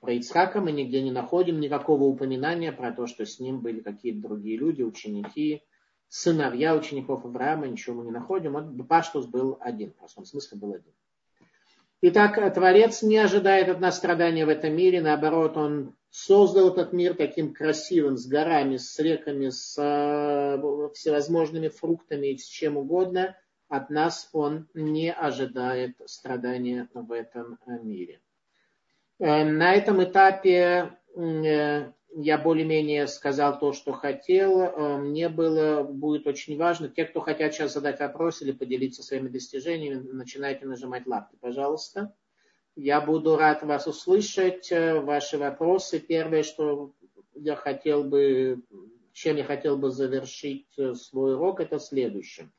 [0.00, 4.20] Про Ицхака мы нигде не находим никакого упоминания про то, что с ним были какие-то
[4.28, 5.62] другие люди, ученики,
[6.08, 8.52] сыновья учеников Авраама, ничего мы не находим.
[8.52, 10.92] Вот Паштус был один, в простом смысле был один.
[12.02, 17.14] Итак, Творец не ожидает от нас страдания в этом мире, наоборот, Он создал этот мир
[17.14, 23.36] таким красивым, с горами, с реками, с э, всевозможными фруктами и с чем угодно.
[23.70, 28.20] От нас Он не ожидает страдания в этом мире.
[29.20, 34.60] Э, на этом этапе э, я более-менее сказал то, что хотел.
[34.60, 39.28] Э, мне было, будет очень важно, те, кто хотят сейчас задать вопрос или поделиться своими
[39.28, 42.12] достижениями, начинайте нажимать лапки, пожалуйста.
[42.74, 46.00] Я буду рад вас услышать, ваши вопросы.
[46.00, 46.92] Первое, что
[47.34, 48.64] я хотел бы,
[49.12, 52.50] чем я хотел бы завершить свой урок, это следующее.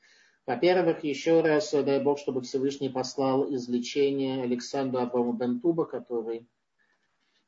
[0.52, 6.46] Во-первых, еще раз, дай Бог, чтобы Всевышний послал излечение Александру Абраму Бентуба, который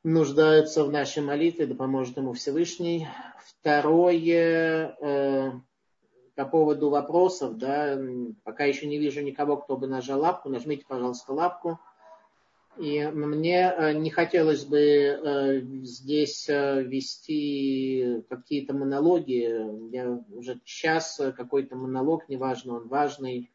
[0.05, 3.05] нуждается в нашей молитве, да поможет ему Всевышний.
[3.45, 5.51] Второе, э,
[6.35, 7.99] по поводу вопросов, да,
[8.45, 11.81] пока еще не вижу никого, кто бы нажал лапку, нажмите, пожалуйста, лапку.
[12.77, 19.93] И мне э, не хотелось бы э, здесь э, вести какие-то монологи.
[19.93, 23.51] Я уже час какой-то монолог, неважно, он важный,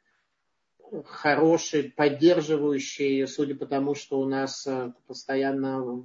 [1.05, 4.67] хороший, поддерживающий, судя по тому, что у нас
[5.07, 6.05] постоянно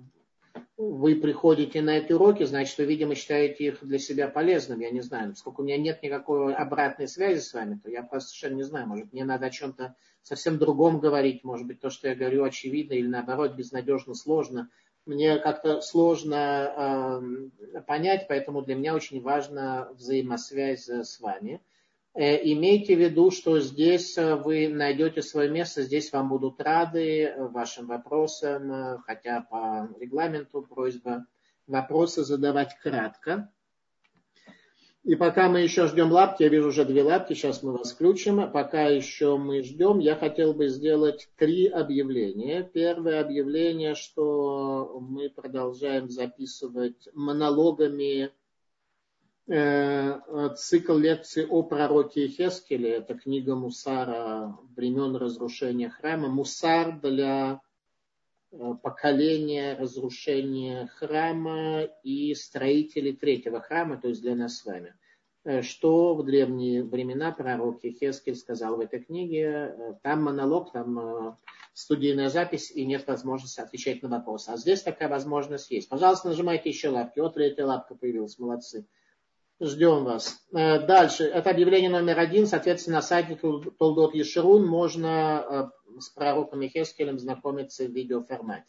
[0.77, 4.79] вы приходите на эти уроки, значит, вы, видимо, считаете их для себя полезным.
[4.79, 8.29] Я не знаю, поскольку у меня нет никакой обратной связи с вами, то я просто
[8.29, 8.87] совершенно не знаю.
[8.87, 11.43] Может, мне надо о чем-то совсем другом говорить.
[11.43, 14.69] Может быть, то, что я говорю, очевидно или наоборот безнадежно сложно.
[15.05, 17.21] Мне как-то сложно
[17.75, 21.61] э, понять, поэтому для меня очень важна взаимосвязь с вами.
[22.15, 27.23] Э, имейте в виду, что здесь э, вы найдете свое место, здесь вам будут рады
[27.23, 31.25] э, вашим вопросам, хотя по регламенту просьба
[31.65, 33.51] вопросы задавать кратко.
[35.03, 38.49] И пока мы еще ждем лапки, я вижу уже две лапки, сейчас мы вас включим.
[38.51, 42.63] Пока еще мы ждем, я хотел бы сделать три объявления.
[42.63, 48.31] Первое объявление, что мы продолжаем записывать монологами
[49.45, 50.19] Э,
[50.55, 56.29] цикл лекций о пророке Хескеле, это книга Мусара времен разрушения храма.
[56.29, 57.59] Мусар для
[58.53, 64.95] э, поколения разрушения храма и строителей третьего храма, то есть для нас с вами.
[65.43, 69.97] Э, что в древние времена пророк Хескель сказал в этой книге.
[70.01, 71.37] Там монолог, там
[71.73, 74.49] студийная запись и нет возможности отвечать на вопросы.
[74.49, 75.89] А здесь такая возможность есть.
[75.89, 77.19] Пожалуйста, нажимайте еще лапки.
[77.19, 78.37] Вот третья лапка появилась.
[78.37, 78.85] Молодцы.
[79.59, 80.43] Ждем вас.
[80.53, 81.23] Э, дальше.
[81.23, 82.45] Это объявление номер один.
[82.45, 88.67] Соответственно, на сайте Толдот Ешерун можно э, с пророком Хескелем знакомиться в видеоформате.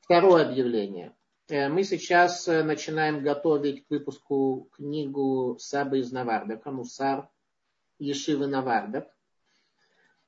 [0.00, 1.14] Второе объявление.
[1.48, 7.28] Э, мы сейчас начинаем готовить к выпуску книгу Сабы из Навардака, Мусар
[7.98, 9.14] Ешивы Навардак.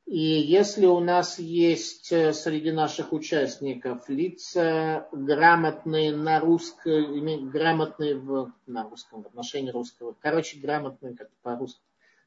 [0.07, 8.53] И если у нас есть э, среди наших участников лица грамотные на русском, грамотные в,
[8.67, 11.81] на русском, в отношении русского, короче, грамотные как по-русски,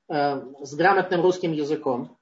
[0.09, 2.17] э, с грамотным русским языком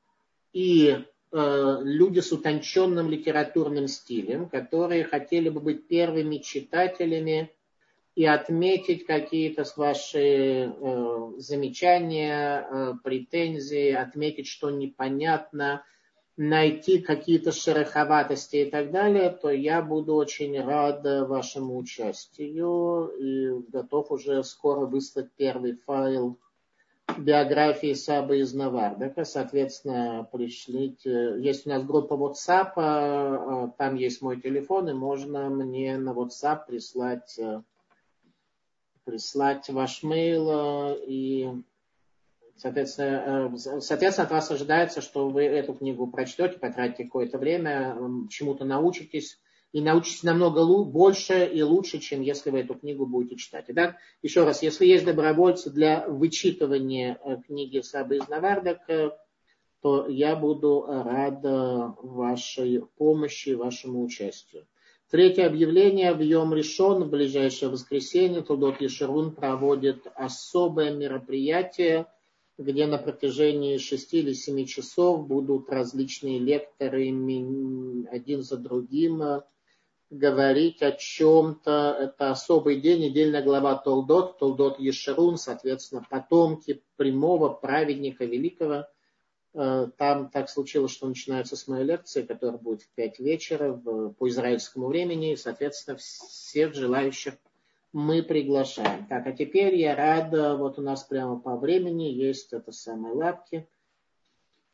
[0.54, 7.51] и э, люди с утонченным литературным стилем, которые хотели бы быть первыми читателями
[8.17, 15.84] и отметить какие-то ваши э, замечания, э, претензии, отметить, что непонятно,
[16.36, 24.11] найти какие-то шероховатости и так далее, то я буду очень рад вашему участию и готов
[24.11, 26.39] уже скоро выслать первый файл
[27.18, 29.24] биографии Сабы из Навардака.
[29.24, 31.36] Соответственно, пришлите.
[31.39, 36.66] Есть у нас группа WhatsApp, э, там есть мой телефон, и можно мне на WhatsApp
[36.68, 37.62] прислать э,
[39.05, 41.64] прислать ваш мейл э, и
[42.58, 47.95] Соответственно, э, соответственно, от вас ожидается, что вы эту книгу прочтете, потратите какое-то время,
[48.30, 49.39] чему-то научитесь,
[49.74, 53.65] и научитесь намного больше и лучше, чем если вы эту книгу будете читать.
[53.68, 58.88] Итак, еще раз, если есть добровольцы для вычитывания э, книги Сабы из Навардак,
[59.82, 64.65] то я буду рад вашей помощи, вашему участию.
[65.09, 72.07] Третье объявление в Йом Решон, в ближайшее воскресенье, Тудот Ешерун проводит особое мероприятие,
[72.57, 77.07] где на протяжении шести или семи часов будут различные лекторы
[78.11, 79.24] один за другим
[80.10, 81.97] говорить о чем-то.
[81.99, 88.88] Это особый день, недельная глава Толдот, Толдот Ешерун, соответственно, потомки прямого праведника великого–
[89.60, 94.30] Э, там так случилось, что начинается с моей лекции, которая будет в 5 вечера по
[94.30, 95.34] израильскому времени.
[95.34, 97.34] И, соответственно, всех желающих
[97.91, 99.08] мы приглашаем.
[99.08, 103.68] Так, а теперь я рада, вот у нас прямо по времени есть это самые лапки.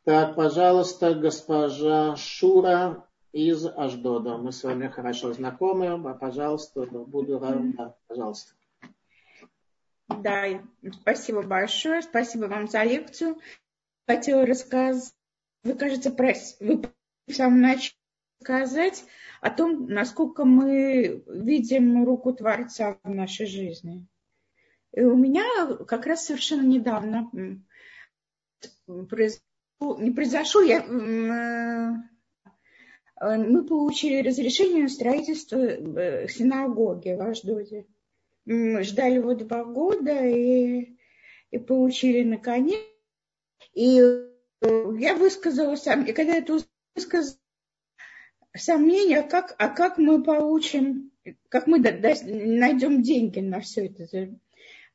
[0.04, 4.38] Так, пожалуйста, госпожа Шура из Аждода.
[4.38, 5.88] Мы с вами хорошо знакомы.
[5.88, 7.96] А, пожалуйста, буду рада.
[8.06, 8.52] Пожалуйста.
[10.08, 10.44] Да,
[11.00, 12.02] спасибо большое.
[12.02, 13.38] Спасибо вам за лекцию
[14.06, 15.12] хотела рассказать.
[15.64, 16.34] Вы, кажется, про...
[16.60, 16.82] вы
[17.26, 17.94] в самом начале
[18.40, 19.04] сказать
[19.40, 24.06] о том, насколько мы видим руку Творца в нашей жизни.
[24.92, 25.44] И у меня
[25.86, 27.30] как раз совершенно недавно
[29.08, 32.13] произошло, не произошло, я, э,
[33.20, 37.86] мы получили разрешение на строительство э, синагоги в Аждоде.
[38.46, 40.96] Ждали его два года и,
[41.50, 42.80] и получили наконец.
[43.72, 44.30] И э,
[44.98, 46.58] я высказала сам, и когда это
[46.94, 47.38] высказала,
[48.56, 51.10] сомнения, а как, а как мы получим,
[51.48, 54.30] как мы найдем деньги на все это.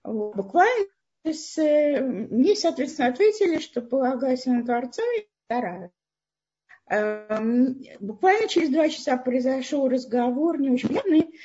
[0.04, 0.88] Буквально
[1.24, 5.92] мне, соответственно, ответили, что полагайся на Творца и вторая.
[6.90, 11.40] Эм, буквально через два часа произошел разговор не очень приятный,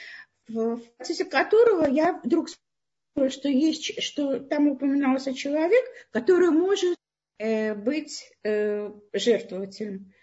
[0.48, 6.96] в процессе которого я вдруг вспомнила, что есть, что там упоминался человек, который может
[7.38, 10.14] э, быть э, жертвователем.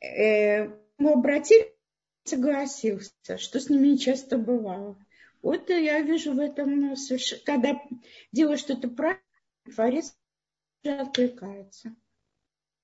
[0.00, 1.72] Э, мы обратились,
[2.24, 4.96] согласился, что с ними часто бывало.
[5.42, 7.82] Вот я вижу в этом совершенно, когда
[8.30, 9.22] делаю что-то правильно,
[9.64, 10.16] Творец
[10.84, 11.96] откликается.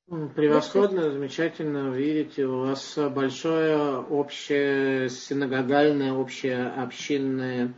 [0.09, 1.91] Превосходно, замечательно.
[1.91, 7.75] Видите, у вас большое общее синагогальное, общее общинное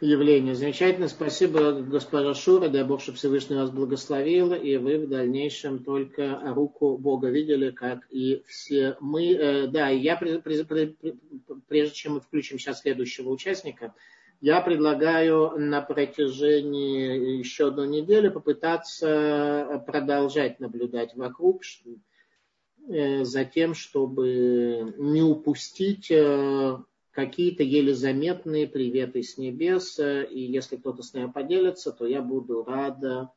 [0.00, 0.56] явление.
[0.56, 1.06] Замечательно.
[1.06, 2.68] Спасибо, госпожа Шура.
[2.68, 8.00] Дай Бог, чтобы Всевышний вас благословил, и вы в дальнейшем только руку Бога видели, как
[8.10, 9.32] и все мы.
[9.34, 13.94] Э, да, я, прежде чем мы включим сейчас следующего участника,
[14.40, 21.62] я предлагаю на протяжении еще одной недели попытаться продолжать наблюдать вокруг
[22.88, 26.78] э, за тем, чтобы не упустить э,
[27.10, 29.98] какие-то еле заметные приветы с небес.
[29.98, 33.32] И если кто-то с нами поделится, то я буду рада.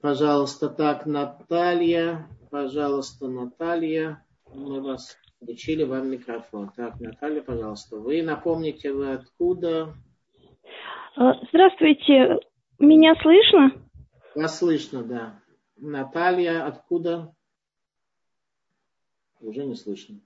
[0.00, 2.28] Пожалуйста, так, Наталья.
[2.52, 4.24] Пожалуйста, Наталья.
[4.54, 6.70] Мы вас включили вам микрофон.
[6.76, 7.96] Так, Наталья, пожалуйста.
[7.96, 9.94] Вы напомните, вы откуда?
[11.16, 12.40] А, здравствуйте.
[12.78, 13.72] Меня слышно?
[14.34, 15.40] Вас слышно, да.
[15.76, 17.34] Наталья, откуда?
[19.40, 20.20] Уже не слышно.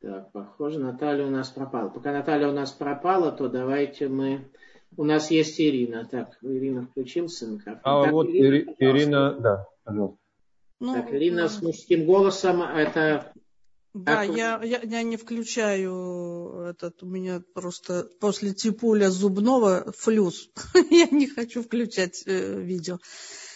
[0.00, 1.88] Так, похоже, Наталья у нас пропала.
[1.90, 4.50] Пока Наталья у нас пропала, то давайте мы...
[4.96, 6.04] У нас есть Ирина.
[6.04, 7.80] Так, Ирина включился микрофон.
[7.84, 10.19] А так, вот Ирина, Ирина, да, пожалуйста.
[10.80, 13.32] Ну, так, Ирина с мужским голосом, это...
[13.92, 20.48] Да, я, я, я не включаю этот, у меня просто после типуля зубного флюс.
[20.90, 22.98] я не хочу включать э, видео.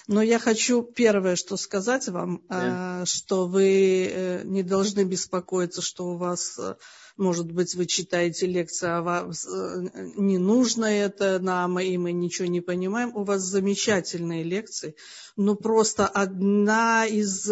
[0.07, 3.03] Но я хочу первое, что сказать вам, да.
[3.03, 6.75] Э, что вы э, не должны беспокоиться, что у вас, э,
[7.17, 12.61] может быть, вы читаете лекции, а вас не нужно это нам, и мы ничего не
[12.61, 13.15] понимаем.
[13.15, 14.97] У вас замечательные лекции,
[15.37, 17.43] но просто одна из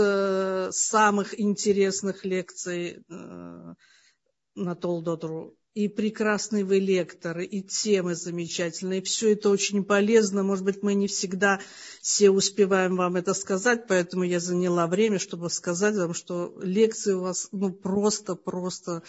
[0.74, 9.00] самых интересных лекций на Толдотру и прекрасный вы лектор, и темы замечательные.
[9.00, 10.42] Все это очень полезно.
[10.42, 11.60] Может быть, мы не всегда
[12.02, 17.22] все успеваем вам это сказать, поэтому я заняла время, чтобы сказать вам, что лекции у
[17.22, 19.02] вас ну, просто-просто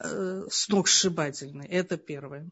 [0.00, 1.68] э, сногсшибательные.
[1.68, 2.48] Это первое.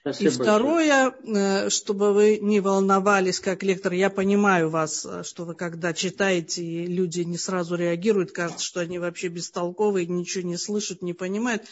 [0.00, 1.66] Спасибо и второе, большое.
[1.66, 6.86] Э, чтобы вы не волновались как лектор, я понимаю вас, что вы когда читаете, и
[6.86, 11.64] люди не сразу реагируют, кажется, что они вообще бестолковые, ничего не слышат, не понимают.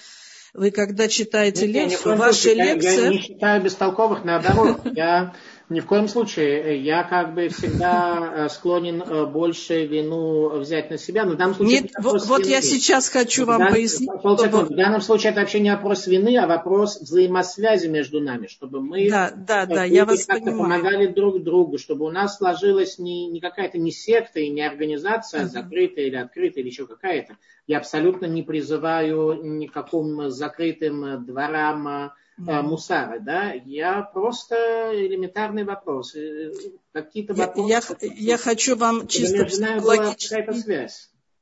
[0.54, 3.06] Вы когда читаете Нет, лекцию, ваша лекция...
[3.06, 4.80] Я не считаю бестолковых, наоборот.
[4.84, 5.34] Я
[5.70, 6.82] ни в коем случае.
[6.82, 11.24] Я как бы всегда э, склонен э, больше вину взять на себя.
[11.24, 13.72] Но в данном случае Нет, вот, вот я сейчас хочу вам дан...
[13.72, 14.10] пояснить.
[14.18, 14.64] Чтобы...
[14.64, 19.08] В данном случае это вообще не вопрос вины, а вопрос взаимосвязи между нами, чтобы мы
[19.08, 20.58] да, да, да, я вас понимаю.
[20.58, 25.42] помогали друг другу, чтобы у нас сложилась не, не какая-то не секта и не организация
[25.42, 25.48] uh-huh.
[25.48, 27.36] закрытая или открытая или еще какая-то.
[27.66, 34.54] Я абсолютно не призываю никаким закрытым дворам мусара, да, я просто
[34.92, 36.14] элементарный вопрос.
[36.14, 36.52] Э,
[36.92, 37.68] какие-то вопросы.
[37.68, 40.88] Я, я, я хочу вам чисто психологический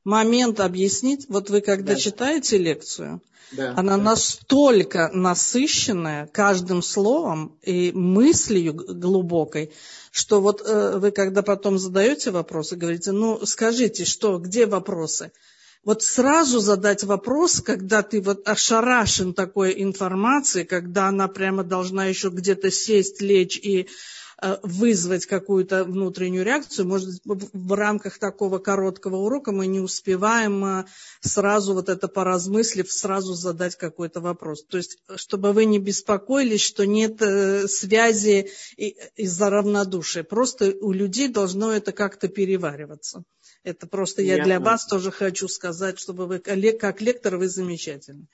[0.03, 1.25] момент объяснить.
[1.29, 1.99] Вот вы когда да.
[1.99, 3.21] читаете лекцию,
[3.51, 4.03] да, она да.
[4.03, 9.71] настолько насыщенная каждым словом и мыслью глубокой,
[10.11, 15.31] что вот э, вы когда потом задаете вопросы, говорите, ну скажите, что, где вопросы?
[15.83, 22.29] Вот сразу задать вопрос, когда ты вот ошарашен такой информацией, когда она прямо должна еще
[22.29, 23.89] где-то сесть, лечь и
[24.63, 26.87] вызвать какую-то внутреннюю реакцию.
[26.87, 30.85] Может быть, в рамках такого короткого урока мы не успеваем э,
[31.21, 34.65] сразу вот это поразмыслив, сразу задать какой-то вопрос.
[34.65, 40.23] То есть, чтобы вы не беспокоились, что нет э, связи из-за равнодушия.
[40.23, 43.23] Просто у людей должно это как-то перевариваться.
[43.63, 48.27] Это просто я, для вас тоже хочу сказать, чтобы вы, как лектор, вы замечательны.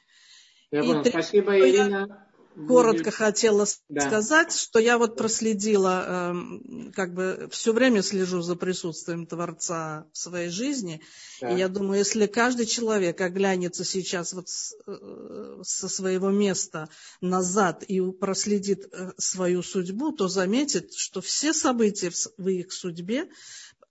[0.72, 1.06] Я понял.
[1.06, 2.29] Спасибо, Ирина
[2.68, 4.08] коротко хотела да.
[4.08, 10.18] сказать, что я вот проследила, эм, как бы все время слежу за присутствием Творца в
[10.18, 11.02] своей жизни.
[11.42, 11.52] Да.
[11.52, 14.48] И я думаю, если каждый человек оглянется сейчас вот
[14.88, 16.90] э, со своего места
[17.22, 23.30] назад и проследит э, свою судьбу, то заметит, что все события в их судьбе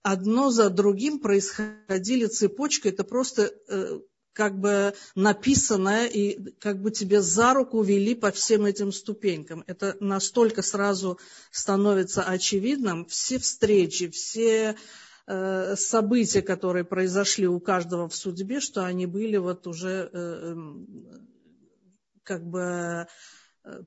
[0.01, 2.91] одно за другим происходили цепочкой.
[2.91, 3.99] Это просто э,
[4.39, 9.65] как бы написанное и как бы тебе за руку вели по всем этим ступенькам.
[9.67, 11.19] Это настолько сразу
[11.51, 13.05] становится очевидным.
[13.07, 14.77] Все встречи, все
[15.27, 20.87] э, события, которые произошли у каждого в судьбе, что они были вот уже э, эм,
[22.23, 23.07] как бы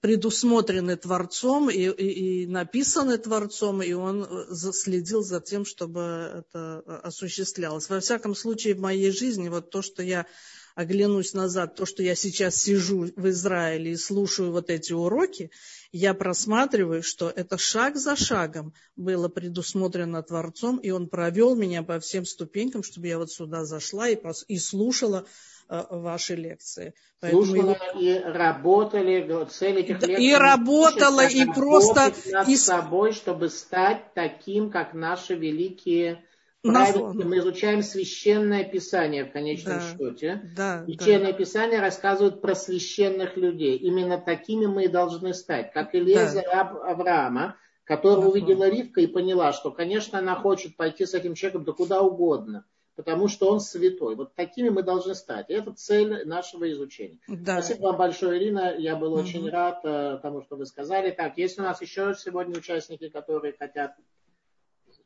[0.01, 6.83] предусмотрены Творцом и, и, и написаны Творцом, и он э, следил за тем, чтобы это
[6.87, 7.89] э, осуществлялось.
[7.89, 10.27] Во всяком случае, в моей жизни вот то, что я
[10.75, 15.51] оглянусь назад, то, что я сейчас сижу в Израиле и слушаю вот эти уроки,
[15.93, 22.01] я просматриваю, что это шаг за шагом было предусмотрено Творцом, и он провел меня по
[22.01, 24.19] всем ступенькам, чтобы я вот сюда зашла и,
[24.49, 25.27] и слушала
[25.69, 26.95] ваши лекции.
[27.21, 30.25] Поэтому Слушала и работали, цель этих лекций.
[30.25, 32.13] И работала, и просто...
[32.33, 32.57] над и...
[32.57, 36.25] собой, чтобы стать таким, как наши великие
[36.63, 37.25] праведники.
[37.25, 40.53] Мы изучаем священное писание в конечном да, счете.
[40.57, 41.39] Да, священное да.
[41.39, 43.77] писание рассказывает про священных людей.
[43.77, 45.73] Именно такими мы и должны стать.
[45.73, 46.53] Как Илеза, да.
[46.53, 51.65] раб Авраама, которого увидела Ривка и поняла, что, конечно, она хочет пойти с этим человеком
[51.65, 52.65] да куда угодно
[52.97, 54.17] потому что он святой.
[54.17, 55.51] Вот такими мы должны стать.
[55.51, 57.19] И это цель нашего изучения.
[57.29, 57.63] Да.
[57.63, 58.75] Спасибо вам большое, Ирина.
[58.77, 59.21] Я был угу.
[59.21, 61.11] очень рад э, тому, что вы сказали.
[61.11, 63.95] Так, есть у нас еще сегодня участники, которые хотят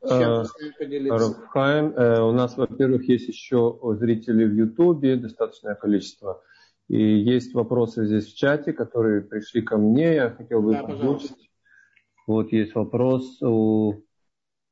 [0.02, 0.44] э,
[0.78, 1.28] поделиться?
[1.28, 6.42] Рафхайм, э, у нас, во-первых, есть еще зрители в Ютубе, достаточное количество.
[6.88, 10.14] И есть вопросы здесь в чате, которые пришли ко мне.
[10.14, 11.50] Я хотел бы да, озвучить.
[12.26, 14.05] Вот есть вопрос у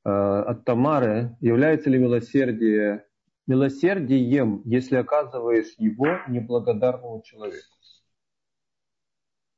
[0.04, 3.06] от Тамары, является ли милосердие
[3.46, 7.74] милосердием, если оказываешь его неблагодарному человеку?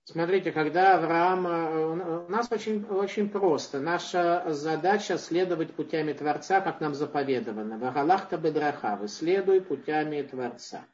[0.04, 1.46] Смотрите, когда Авраам...
[1.48, 3.80] Э, у нас очень, очень просто.
[3.80, 7.76] Наша задача следовать путями Творца, как нам заповедовано.
[7.76, 9.08] Вагалахта бедрахавы.
[9.08, 10.86] Следуй путями Творца.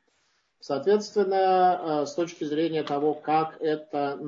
[0.60, 4.18] Соответственно, э, с точки зрения того, как это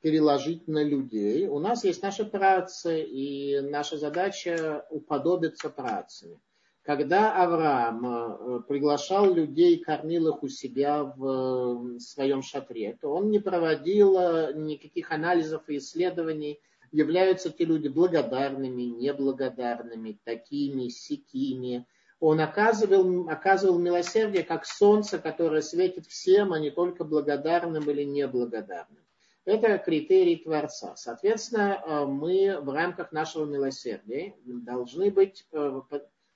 [0.00, 1.46] переложить на людей.
[1.46, 6.38] У нас есть наши працы, и наша задача уподобиться працами.
[6.82, 13.40] Когда Авраам э, приглашал людей, кормил их у себя в своем шатре, то он не
[13.40, 16.60] проводил э, никаких анализов и исследований,
[16.90, 21.86] являются те люди благодарными, неблагодарными, такими, сякими.
[22.20, 29.04] Он оказывал, оказывал милосердие, как солнце, которое светит всем, а не только благодарным или неблагодарным.
[29.48, 30.94] Это критерий Творца.
[30.96, 35.80] Соответственно, э, мы в рамках нашего милосердия должны быть э,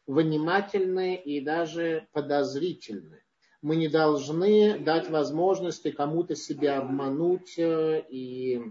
[0.06, 3.22] внимательны и даже подозрительны.
[3.60, 8.62] Мы не должны дать возможности кому-то себя обмануть э, и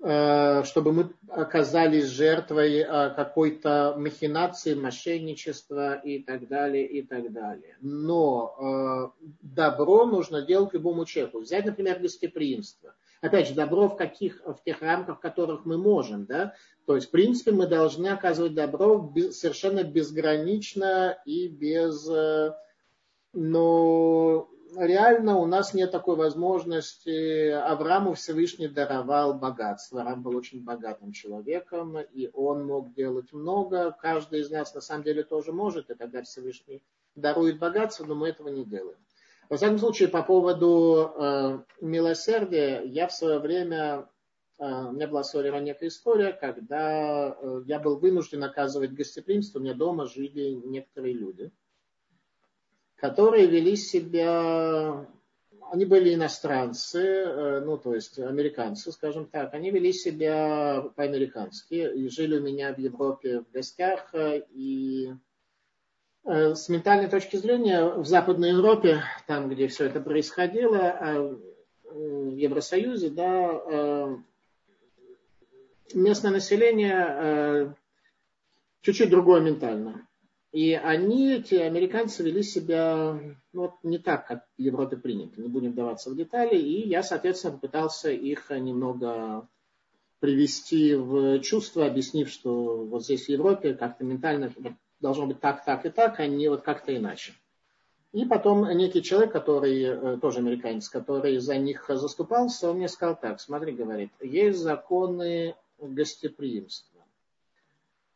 [0.00, 7.76] чтобы мы оказались жертвой э, какой-то махинации, мошенничества и так далее, и так далее.
[7.80, 11.40] Но э, добро нужно делать любому человеку.
[11.40, 12.94] Взять, например, гостеприимство.
[13.20, 16.26] Опять же, добро в, каких, в тех рамках, в которых мы можем.
[16.26, 16.54] Да?
[16.86, 22.08] То есть, в принципе, мы должны оказывать добро совершенно безгранично и без...
[23.34, 27.50] Но реально у нас нет такой возможности.
[27.50, 30.00] Аврааму Всевышний даровал богатство.
[30.00, 33.96] Авраам был очень богатым человеком, и он мог делать много.
[34.00, 36.82] Каждый из нас на самом деле тоже может, и тогда Всевышний
[37.14, 38.98] дарует богатство, но мы этого не делаем.
[39.48, 44.08] Во всяком случае, по поводу э, милосердия, я в свое время,
[44.58, 49.62] э, у меня была своя некая история, когда э, я был вынужден оказывать гостеприимство, у
[49.62, 51.50] меня дома жили некоторые люди–
[52.98, 55.06] которые вели себя,
[55.70, 62.08] они были иностранцы, э, ну, то есть американцы, скажем так, они вели себя по-американски и
[62.08, 65.14] жили у меня в Европе в гостях, э, и
[66.24, 71.38] э, с ментальной точки зрения в Западной Европе, там, где все это происходило,
[71.84, 74.18] в Евросоюзе, да,
[75.94, 77.74] местное население
[78.82, 80.07] чуть-чуть другое ментально.
[80.52, 83.20] И они, эти американцы, вели себя
[83.52, 85.40] ну, вот не так, как в Европе принято.
[85.40, 86.56] Не будем вдаваться в детали.
[86.56, 89.46] И я, соответственно, попытался их немного
[90.20, 94.52] привести в чувство, объяснив, что вот здесь в Европе как-то ментально
[95.00, 97.34] должно быть так, так и так, а не вот как-то иначе.
[98.12, 103.18] И потом некий человек, который, э, тоже американец, который за них заступался, он мне сказал
[103.20, 106.97] так, смотри, говорит, есть законы гостеприимства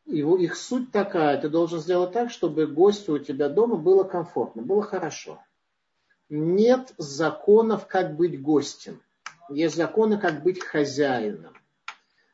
[0.07, 4.63] его, их суть такая, ты должен сделать так, чтобы гостю у тебя дома было комфортно,
[4.63, 5.41] было хорошо.
[6.29, 9.03] Нет законов, как быть гостем.
[9.49, 11.55] Есть законы, как быть хозяином.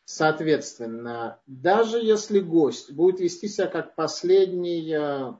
[0.04, 5.34] Соответственно, даже если гость будет вести себя как последний э,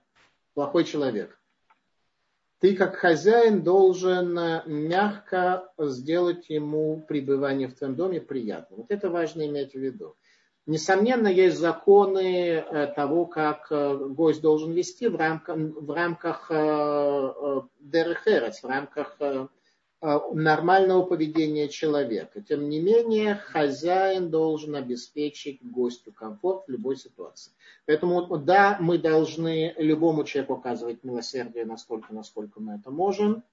[0.52, 1.38] плохой человек,
[2.59, 8.80] ты как хозяин должен э, мягко сделать ему пребывание в твоем доме приятным.
[8.80, 10.18] Вот это важно иметь в виду.
[10.69, 17.62] Несомненно, есть законы э, того, как э, гость должен вести в рамках, в рамках э,
[17.81, 19.16] дерехерец, в рамках
[20.01, 22.43] нормального поведения человека.
[22.43, 27.53] Тем не менее, хозяин должен обеспечить гостю комфорт в любой ситуации.
[27.86, 33.43] Поэтому, да, мы должны любому человеку оказывать милосердие настолько, насколько мы это можем–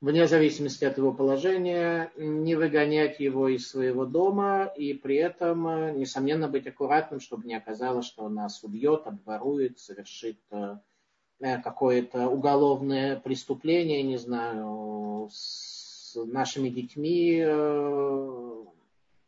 [0.00, 5.92] вне зависимости от его положения, не выгонять его из своего дома и при этом, э,
[5.92, 10.76] несомненно, быть аккуратным, чтобы не оказалось, что он нас убьет, обворует, совершит э,
[11.40, 17.38] э, какое-то уголовное преступление, не знаю, с нашими детьми,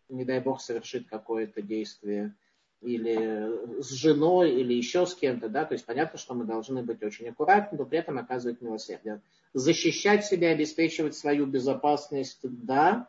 [0.09, 2.35] не дай бог, совершит какое-то действие
[2.81, 7.03] или с женой, или еще с кем-то, да, то есть понятно, что мы должны быть
[7.03, 9.21] очень аккуратны, но при этом оказывать милосердие.
[9.55, 13.09] Защищать себя, обеспечивать свою безопасность, да,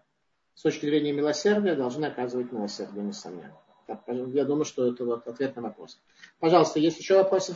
[0.56, 3.58] с точки зрения милосердия должны оказывать милосердие, несомненно.
[4.34, 6.00] Я думаю, что это вот ответ на вопрос.
[6.40, 7.54] Пожалуйста, есть еще вопросы?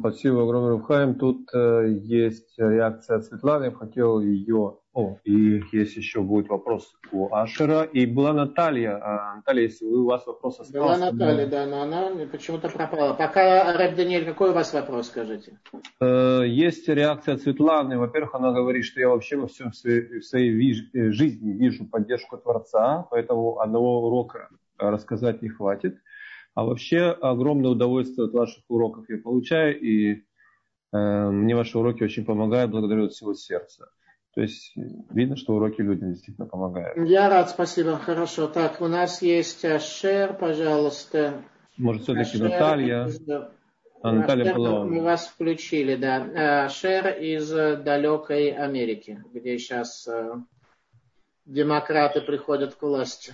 [0.00, 1.16] Спасибо огромное, Рухаим.
[1.16, 3.66] Тут э, есть реакция от Светланы.
[3.66, 4.79] Я хотел ее...
[4.92, 7.84] О, и есть еще будет вопрос у Ашера.
[7.84, 8.98] И была Наталья.
[9.00, 10.80] А, Наталья, если у вас вопрос остался...
[10.80, 13.14] Была Наталья, да, но она почему-то пропала.
[13.14, 15.60] Пока, Рэб Даниэль, какой у вас вопрос, скажите?
[16.00, 17.98] Э, есть реакция Светланы.
[17.98, 21.86] Во-первых, она говорит, что я вообще во всем в своей, в своей э, жизни вижу
[21.86, 25.98] поддержку Творца, поэтому одного урока рассказать не хватит.
[26.54, 30.24] А вообще огромное удовольствие от ваших уроков я получаю, и
[30.92, 33.88] э, мне ваши уроки очень помогают, благодарю от всего сердца.
[34.34, 34.72] То есть
[35.10, 36.96] видно, что уроки людям действительно помогают.
[37.08, 38.46] Я рад, спасибо, хорошо.
[38.46, 41.42] Так, у нас есть Шер, пожалуйста.
[41.76, 43.06] Может, все-таки Ашер Наталья.
[43.06, 43.28] Из...
[44.02, 44.84] А, Наталья Ашер, была...
[44.84, 46.68] Мы вас включили, да.
[46.68, 50.34] Шер из далекой Америки, где сейчас э,
[51.44, 53.32] демократы приходят к власти.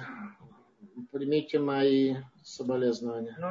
[1.12, 3.36] Примите мои соболезнования.
[3.38, 3.50] Ну,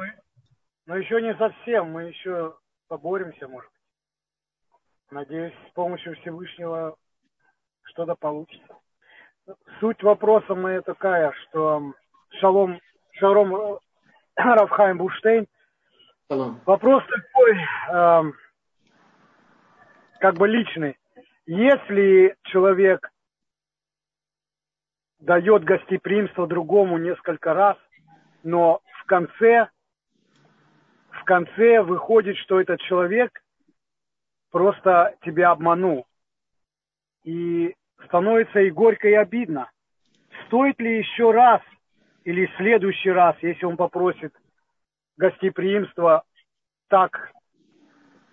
[0.86, 2.56] но еще не совсем, мы еще
[2.88, 3.80] поборемся, может быть.
[5.12, 6.96] Надеюсь, с помощью Всевышнего
[7.86, 8.76] что-то получится.
[9.80, 11.92] Суть вопроса моя такая, что
[12.40, 12.80] Шалом,
[13.12, 13.78] Шалом э,
[14.36, 15.46] Рафхайм Буштейн.
[16.30, 16.60] Шалом.
[16.66, 18.32] Вопрос такой, э,
[20.18, 20.98] как бы личный.
[21.46, 23.08] Если человек
[25.20, 27.76] дает гостеприимство другому несколько раз,
[28.42, 29.68] но в конце,
[31.10, 33.30] в конце выходит, что этот человек
[34.50, 36.06] просто тебя обманул.
[37.26, 37.74] И
[38.06, 39.70] становится и горько, и обидно.
[40.46, 41.60] Стоит ли еще раз
[42.24, 44.32] или в следующий раз, если он попросит
[45.16, 46.24] гостеприимство,
[46.88, 47.32] так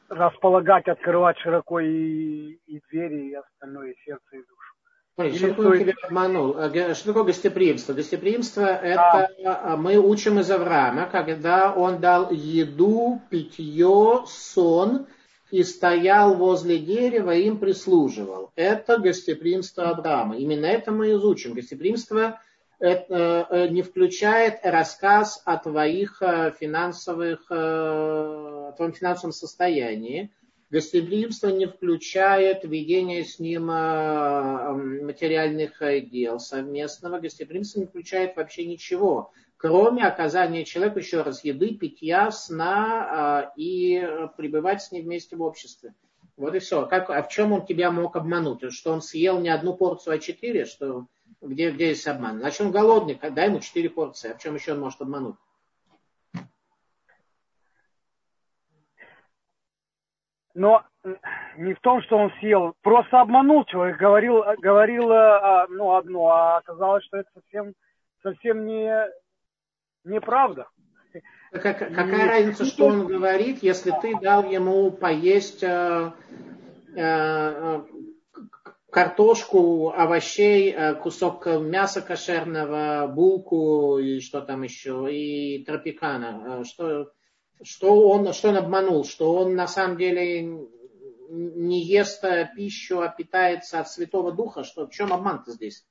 [0.09, 4.73] располагать, открывать широко и, и двери, и остальное, и сердце, и душу.
[5.15, 6.57] Смотри, что такое тебя обманул?
[6.57, 7.93] Э, что такое гостеприимство?
[7.93, 9.77] Гостеприимство это а.
[9.77, 15.05] мы учим из Авраама, когда он дал еду, питье, сон
[15.53, 18.51] и стоял возле дерева и им прислуживал.
[18.55, 20.35] Это гостеприимство Авраама.
[20.35, 21.53] Именно это мы изучим.
[21.53, 22.41] Гостеприимство
[22.79, 30.31] это э, не включает рассказ о твоих э, финансовых, о твоем финансовом состоянии
[30.73, 33.65] Гостеприимство не включает ведение с ним
[35.05, 37.19] материальных э, дел совместного.
[37.19, 39.31] Гостеприимство не включает вообще ничего,
[39.63, 45.41] кроме оказания человеку, еще раз, еды, питья, сна а, и пребывать с ним вместе в
[45.41, 45.93] обществе.
[46.35, 46.85] Вот и все.
[46.85, 48.73] Как, а в чем он тебя мог обмануть?
[48.73, 50.65] Что он съел не одну порцию, а четыре?
[50.65, 51.05] Что,
[51.39, 52.39] где, где есть обман?
[52.39, 54.31] Значит, он голодный, дай ему четыре порции.
[54.31, 55.35] А в чем еще он может обмануть?
[60.55, 60.83] но
[61.57, 65.07] не в том, что он съел, просто обманул человек, говорил, говорил
[65.69, 67.73] ну, одно, а оказалось, что это совсем,
[68.21, 69.09] совсем не,
[70.03, 70.67] неправда.
[71.51, 76.11] Как, какая разница, что он говорит, если ты дал ему поесть э,
[76.95, 77.81] э,
[78.89, 86.61] картошку, овощей, э, кусок мяса кошерного, булку и что там еще, и тропикана.
[86.61, 87.11] Э, что,
[87.61, 90.41] что, он, что он обманул, что он на самом деле
[91.29, 92.23] не ест
[92.55, 94.63] пищу, а питается от Святого Духа.
[94.63, 95.85] Что, в чем обман-то здесь?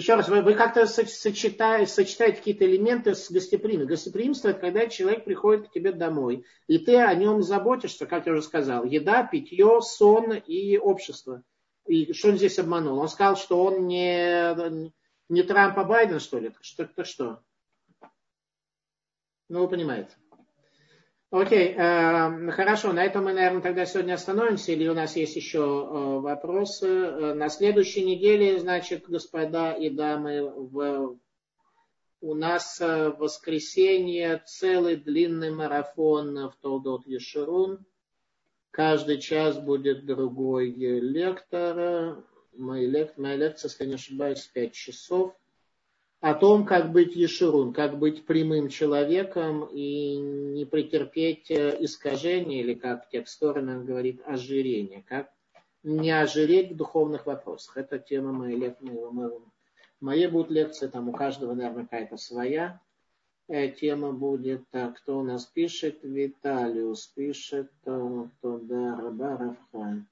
[0.00, 3.86] Еще раз, вы, вы как-то сочетаете, сочетаете какие-то элементы с гостеприимством.
[3.86, 8.32] Гостеприимство– это когда человек приходит к тебе домой, и ты о нем заботишься, как я
[8.32, 8.84] уже сказал.
[8.84, 11.42] Еда, питье, сон и общество.
[11.84, 12.98] И что он здесь обманул?
[12.98, 14.90] Он сказал, что он не,
[15.28, 16.50] не Трамп, а Байден, что ли?
[16.62, 17.42] Что, это что?
[19.50, 20.12] Ну, вы понимаете.
[21.30, 25.58] Окей, э, хорошо, на этом мы, наверное, тогда сегодня остановимся, или у нас есть еще
[25.58, 26.88] э, вопросы.
[26.88, 31.20] Э, на следующей неделе, значит, господа и дамы, в,
[32.20, 37.86] у нас воскресенье целый длинный марафон в Толдот Ешерун.
[38.72, 42.24] Каждый час будет другой лектор.
[42.54, 45.39] Моя, моя лекция, если не ошибаюсь, 5 часов
[46.20, 52.74] о том, как быть ешерун, как быть прямым человеком и не претерпеть э, искажения, или
[52.74, 55.30] как текст стороны говорит, ожирение, как
[55.82, 57.78] не ожиреть в духовных вопросах.
[57.78, 59.30] Это тема моей, моей,
[60.00, 62.80] моей будут лекции, там у каждого, наверное, какая-то своя
[63.48, 64.68] э, тема будет.
[64.70, 66.00] Так, кто у нас пишет?
[66.02, 67.70] Виталиус пишет.
[67.82, 70.06] Туда Раба Равхан.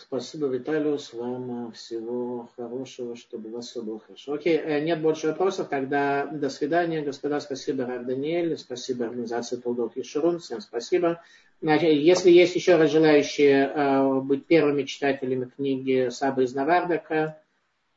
[0.00, 4.32] Спасибо, Виталиус, вам всего хорошего, чтобы у вас все было хорошо.
[4.32, 9.96] Окей, э, нет больше вопросов, тогда до свидания, господа, спасибо, Рав Даниэль, спасибо организации Толдот
[9.96, 11.22] Ешерун, всем спасибо.
[11.60, 17.38] Если есть еще раз желающие э, быть первыми читателями книги Саба из Навардака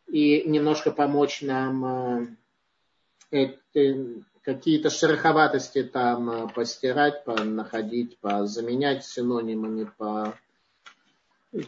[0.07, 2.37] и немножко помочь нам
[3.31, 3.53] э,
[4.43, 10.33] какие-то шероховатости там постирать, находить, заменять синонимами, по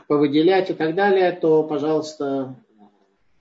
[0.08, 2.56] повыделять и так далее, то, пожалуйста,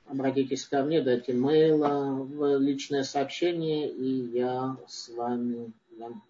[0.06, 6.22] обратитесь ко мне, дайте мейла в личное сообщение, и я с вами вам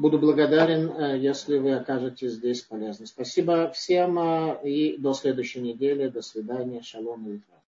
[0.00, 3.06] буду благодарен, э, если вы окажетесь здесь полезны.
[3.06, 6.08] Спасибо всем э, и до следующей недели.
[6.08, 6.82] До свидания.
[6.82, 7.40] Шалом и